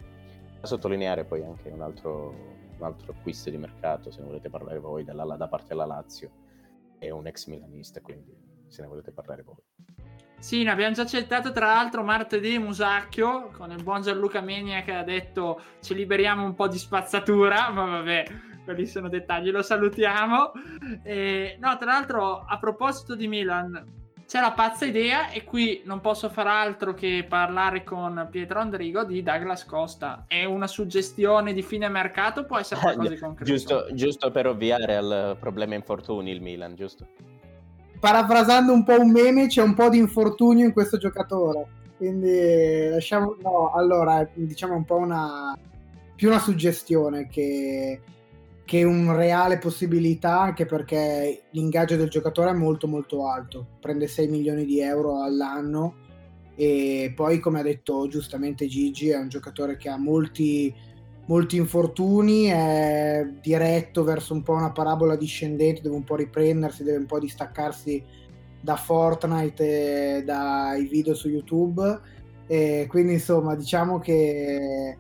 Da 0.62 0.66
sottolineare 0.66 1.26
poi 1.26 1.44
anche 1.44 1.68
un 1.68 1.82
altro, 1.82 2.34
un 2.78 2.82
altro 2.86 3.12
acquisto 3.12 3.50
di 3.50 3.58
mercato, 3.58 4.10
se 4.10 4.22
ne 4.22 4.28
volete 4.28 4.50
parlare 4.50 4.80
voi, 4.80 5.04
dalla, 5.04 5.36
da 5.36 5.50
parte 5.50 5.68
della 5.68 5.86
Lazio 5.86 6.30
è 6.98 7.10
un 7.10 7.28
ex 7.28 7.48
milanista, 7.48 8.00
quindi 8.00 8.34
se 8.68 8.84
ne 8.84 8.88
volete 8.88 9.12
parlare 9.12 9.44
voi. 9.44 9.58
Sì, 10.40 10.64
ne 10.64 10.72
abbiamo 10.72 10.96
già 10.96 11.02
accettato 11.02 11.52
tra 11.52 11.66
l'altro 11.66 12.02
martedì 12.02 12.58
Musacchio 12.58 13.50
con 13.50 13.70
il 13.72 13.84
buon 13.84 14.02
Gianluca 14.02 14.40
Menia 14.40 14.82
che 14.82 14.94
ha 14.94 15.04
detto 15.04 15.60
ci 15.82 15.94
liberiamo 15.94 16.46
un 16.46 16.56
po' 16.56 16.70
di 16.70 16.78
spazzatura, 16.78 17.70
ma 17.72 17.84
vabbè, 17.86 18.24
quelli 18.70 18.86
sono 18.86 19.10
dettagli, 19.10 19.50
lo 19.50 19.64
salutiamo. 19.64 20.52
E, 21.04 21.58
no, 21.60 21.76
tra 21.78 21.92
l'altro 21.92 22.46
a 22.48 22.60
proposito 22.60 23.16
di 23.16 23.28
Milan, 23.28 23.98
c'è 24.28 24.40
la 24.40 24.52
pazza 24.52 24.86
idea 24.86 25.32
e 25.32 25.44
qui 25.44 25.82
non 25.86 26.02
posso 26.02 26.30
far 26.30 26.46
altro 26.46 26.94
che 26.94 27.26
parlare 27.28 27.84
con 27.84 28.28
Pietro 28.30 28.60
Andrigo 28.60 29.04
di 29.04 29.24
Douglas 29.24 29.66
Costa. 29.66 30.26
È 30.28 30.44
una 30.46 30.68
suggestione 30.68 31.52
di 31.52 31.64
fine 31.64 31.90
mercato, 31.90 32.46
può 32.46 32.60
essere 32.60 32.80
qualcosa 32.82 33.10
di 33.10 33.18
concreto. 33.18 33.52
Giusto, 33.52 33.88
giusto 33.92 34.30
per 34.30 34.46
ovviare 34.46 34.96
al 34.96 35.36
problema 35.40 35.74
infortuni 35.74 36.30
il 36.30 36.42
Milan, 36.42 36.76
giusto? 36.76 37.08
Parafrasando 38.00 38.72
un 38.72 38.84
po' 38.84 39.00
un 39.02 39.10
meme, 39.10 39.48
c'è 39.48 39.64
un 39.64 39.74
po' 39.74 39.90
di 39.90 39.98
infortunio 39.98 40.64
in 40.64 40.74
questo 40.74 40.98
giocatore. 40.98 41.66
Quindi 41.98 42.90
lasciamo... 42.90 43.36
No, 43.42 43.74
allora, 43.74 44.30
diciamo 44.32 44.76
un 44.76 44.86
po' 44.86 44.98
una... 44.98 45.58
più 46.16 46.30
una 46.30 46.40
suggestione 46.40 47.28
che 47.28 48.00
che 48.70 48.84
un 48.84 49.16
reale 49.16 49.58
possibilità 49.58 50.42
anche 50.42 50.68
perché 50.68 51.46
l'ingaggio 51.54 51.96
del 51.96 52.08
giocatore 52.08 52.52
è 52.52 52.54
molto 52.54 52.88
molto 52.88 53.26
alto, 53.28 53.66
prende 53.80 54.08
6 54.08 54.28
milioni 54.28 54.64
di 54.64 54.80
euro 54.80 55.24
all'anno 55.24 55.96
e 56.54 57.12
poi 57.16 57.40
come 57.40 57.62
ha 57.62 57.64
detto 57.64 58.08
giustamente 58.08 58.68
Gigi 58.68 59.10
è 59.10 59.18
un 59.18 59.28
giocatore 59.28 59.76
che 59.76 59.90
ha 59.90 59.98
molti, 59.98 60.72
molti 61.26 61.58
infortuni, 61.58 62.44
è 62.44 63.28
diretto 63.42 64.04
verso 64.04 64.36
un 64.36 64.44
po' 64.44 64.54
una 64.54 64.72
parabola 64.72 65.16
discendente, 65.16 65.82
deve 65.82 65.96
un 65.96 66.04
po' 66.04 66.16
riprendersi, 66.16 66.84
deve 66.84 67.00
un 67.00 67.08
po' 67.08 67.18
distaccarsi 67.18 68.04
da 68.62 68.76
Fortnite 68.76 70.18
e 70.18 70.24
dai 70.24 70.86
video 70.86 71.16
su 71.16 71.28
YouTube. 71.28 72.02
E 72.46 72.86
quindi 72.88 73.14
insomma 73.14 73.56
diciamo 73.56 73.98
che 73.98 74.96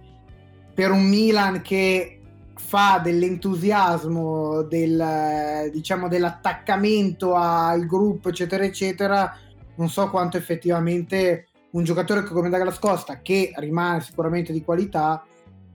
per 0.73 0.89
un 0.89 1.03
Milan 1.07 1.61
che 1.61 2.18
fa 2.59 2.99
dell'entusiasmo, 3.01 4.63
del, 4.63 5.71
diciamo, 5.71 6.07
dell'attaccamento 6.07 7.33
al 7.33 7.85
gruppo, 7.85 8.29
eccetera, 8.29 8.63
eccetera, 8.63 9.33
non 9.75 9.89
so 9.89 10.09
quanto 10.09 10.37
effettivamente 10.37 11.47
un 11.71 11.83
giocatore 11.83 12.23
come 12.23 12.49
Douglas 12.49 12.77
Costa, 12.77 13.21
che 13.21 13.53
rimane 13.55 14.01
sicuramente 14.01 14.51
di 14.51 14.63
qualità, 14.63 15.23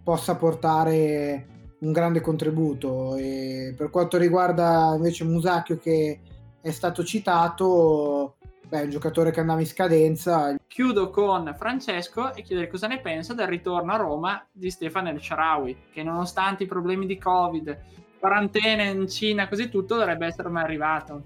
possa 0.02 0.36
portare 0.36 1.46
un 1.78 1.90
grande 1.90 2.20
contributo. 2.20 3.16
E 3.16 3.74
per 3.76 3.90
quanto 3.90 4.18
riguarda 4.18 4.92
invece 4.94 5.24
Musacchio, 5.24 5.78
che 5.78 6.20
è 6.60 6.70
stato 6.70 7.02
citato, 7.02 8.36
beh, 8.68 8.80
è 8.80 8.84
un 8.84 8.90
giocatore 8.90 9.30
che 9.30 9.40
andava 9.40 9.60
in 9.60 9.66
scadenza. 9.66 10.54
Chiudo 10.74 11.08
con 11.10 11.54
Francesco 11.56 12.34
e 12.34 12.42
chiedere 12.42 12.66
cosa 12.66 12.88
ne 12.88 12.98
pensa 12.98 13.32
del 13.32 13.46
ritorno 13.46 13.92
a 13.92 13.96
Roma 13.96 14.44
di 14.50 14.70
Stefano 14.70 15.08
El 15.08 15.22
Sharawi, 15.22 15.76
che 15.92 16.02
nonostante 16.02 16.64
i 16.64 16.66
problemi 16.66 17.06
di 17.06 17.16
Covid, 17.16 17.78
quarantena 18.18 18.82
in 18.82 19.06
Cina, 19.06 19.46
così 19.46 19.68
tutto, 19.68 19.94
dovrebbe 19.94 20.26
essere 20.26 20.48
mai 20.48 20.64
arrivato. 20.64 21.22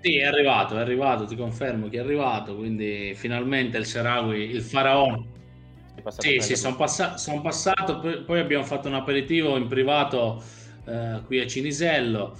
Sì, 0.00 0.16
è 0.16 0.24
arrivato, 0.24 0.78
è 0.78 0.80
arrivato, 0.80 1.26
ti 1.26 1.36
confermo 1.36 1.90
che 1.90 1.98
è 1.98 2.00
arrivato, 2.00 2.56
quindi 2.56 3.12
finalmente 3.14 3.76
il 3.76 3.84
Sharawi, 3.84 4.48
il 4.48 4.62
faraone. 4.62 5.28
Sì, 6.16 6.40
sì, 6.40 6.56
sono 6.56 6.74
passa- 6.74 7.18
son 7.18 7.42
passato, 7.42 8.00
poi 8.24 8.40
abbiamo 8.40 8.64
fatto 8.64 8.88
un 8.88 8.94
aperitivo 8.94 9.58
in 9.58 9.66
privato 9.66 10.42
eh, 10.86 11.20
qui 11.26 11.38
a 11.38 11.46
Cinisello 11.46 12.34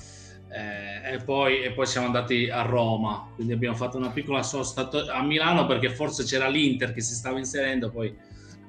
eh, 0.52 1.14
e, 1.14 1.18
poi, 1.18 1.62
e, 1.62 1.70
poi, 1.70 1.86
siamo 1.86 2.06
andati 2.06 2.50
a 2.50 2.62
Roma, 2.62 3.30
quindi 3.36 3.52
abbiamo 3.52 3.76
fatto 3.76 3.96
una 3.96 4.10
piccola 4.10 4.42
sosta 4.42 4.88
a 5.12 5.22
Milano 5.22 5.64
perché 5.64 5.90
forse 5.90 6.24
c'era 6.24 6.48
l'Inter 6.48 6.92
che 6.92 7.00
si 7.00 7.14
stava 7.14 7.38
inserendo, 7.38 7.90
poi 7.90 8.12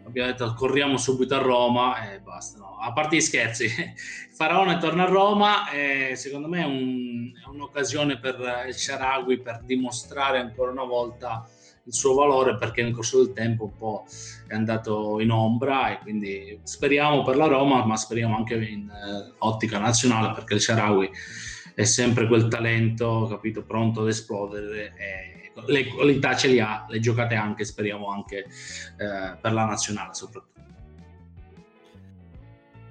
abbiamo 0.06 0.30
detto 0.30 0.54
corriamo 0.54 0.98
subito 0.98 1.36
a 1.36 1.39
Roma 1.39 2.12
e 2.12 2.20
basta. 2.20 2.60
No. 2.60 2.78
A 2.80 2.94
parte 2.94 3.15
gli 3.15 3.22
scherzi, 3.22 3.67
Faraone 4.32 4.78
torna 4.78 5.04
a 5.04 5.10
Roma 5.10 5.72
e 5.72 6.15
secondo 6.15 6.48
me 6.48 6.62
è, 6.62 6.65
un, 6.65 7.32
è 7.44 7.48
un'occasione 7.50 8.20
per 8.20 8.65
il 8.67 8.76
Sharawi 8.76 9.39
per 9.39 9.62
dimostrare 9.63 10.38
ancora 10.38 10.72
una 10.72 10.86
volta 10.86 11.48
il 11.84 11.94
suo 11.94 12.13
valore 12.13 12.58
perché 12.58 12.84
nel 12.84 12.94
corso 12.94 13.24
del 13.24 13.34
tempo 13.34 13.63
un 13.63 13.76
po' 13.76 14.06
è 14.48 14.54
andato 14.54 15.20
in 15.20 15.32
ombra 15.32 15.91
e 15.91 15.98
quindi 15.98 16.60
speriamo 16.62 17.24
per 17.24 17.38
la 17.38 17.48
Roma 17.48 17.84
ma 17.86 17.98
speriamo 17.98 18.36
anche 18.36 18.54
in 18.54 18.88
uh, 18.88 19.34
ottica 19.39 19.80
nazionale 19.80 20.32
perché 20.34 20.54
il 20.54 20.62
Sharawi 20.62 21.10
è 21.82 21.86
sempre 21.86 22.28
quel 22.28 22.48
talento 22.48 23.28
capito 23.30 23.63
pronto 23.63 24.02
ad 24.02 24.08
esplodere 24.08 24.94
le 25.65 25.88
qualità 25.88 26.36
ce 26.36 26.48
le 26.48 26.62
ha 26.62 26.86
le 26.88 27.00
giocate 27.00 27.36
anche 27.36 27.65
speriamo 27.65 28.08
anche 28.08 28.46
uh, 28.46 29.39
per 29.39 29.54
la 29.54 29.65
nazionale 29.65 30.13
soprattutto 30.13 30.50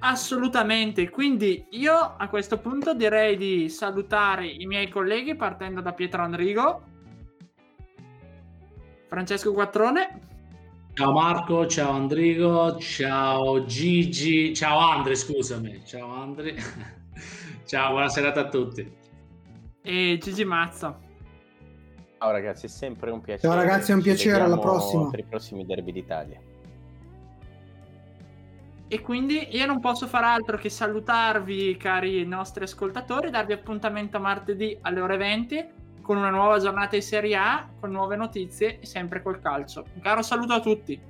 Assolutamente, 0.03 1.11
quindi 1.11 1.67
io 1.73 1.95
a 1.95 2.29
questo 2.29 2.59
punto 2.59 2.95
direi 2.95 3.37
di 3.37 3.69
salutare 3.69 4.47
i 4.47 4.65
miei 4.65 4.89
colleghi 4.89 5.35
partendo 5.37 5.83
da 5.83 5.93
Pietro 5.93 6.23
Andrigo. 6.23 6.83
Francesco 9.09 9.53
Quattrone. 9.53 10.21
Ciao 10.95 11.13
Marco, 11.13 11.67
ciao 11.67 11.93
Andrigo, 11.93 12.79
ciao 12.79 13.65
Gigi, 13.67 14.55
ciao 14.55 14.79
Andre, 14.79 15.15
scusami, 15.15 15.83
ciao 15.85 16.09
Andre. 16.15 16.55
ciao, 17.71 17.93
buona 17.93 18.09
serata 18.09 18.41
a 18.41 18.49
tutti. 18.49 18.93
E 19.81 20.19
Gigi 20.21 20.45
Mazza. 20.45 20.99
Ciao 22.19 22.31
ragazzi, 22.33 22.67
è 22.67 22.69
sempre 22.69 23.13
un 23.13 23.21
piacere. 23.21 23.47
Ciao 23.47 23.63
ragazzi, 23.63 23.93
è 23.93 23.95
un 23.95 24.03
piacere, 24.03 24.43
alla 24.43 24.59
prossima. 24.59 25.09
Per 25.09 25.21
i 25.21 25.25
prossimi 25.25 25.65
derby 25.65 25.93
d'Italia. 25.93 26.41
E 28.89 29.01
quindi 29.03 29.57
io 29.57 29.67
non 29.67 29.79
posso 29.79 30.09
fare 30.09 30.27
altro 30.27 30.57
che 30.57 30.69
salutarvi, 30.69 31.77
cari 31.77 32.27
nostri 32.27 32.65
ascoltatori, 32.65 33.31
darvi 33.31 33.53
appuntamento 33.53 34.17
a 34.17 34.21
martedì 34.21 34.77
alle 34.81 35.01
ore 35.01 35.17
20 35.17 35.69
con 36.03 36.17
una 36.17 36.31
nuova 36.31 36.59
giornata 36.59 36.97
di 36.97 37.03
Serie 37.03 37.37
A, 37.37 37.69
con 37.79 37.93
nuove 37.93 38.17
notizie 38.17 38.81
e 38.81 38.87
sempre 38.87 39.23
col 39.23 39.39
calcio. 39.41 39.85
Un 39.95 40.01
caro 40.01 40.23
saluto 40.23 40.55
a 40.55 40.61
tutti. 40.61 41.10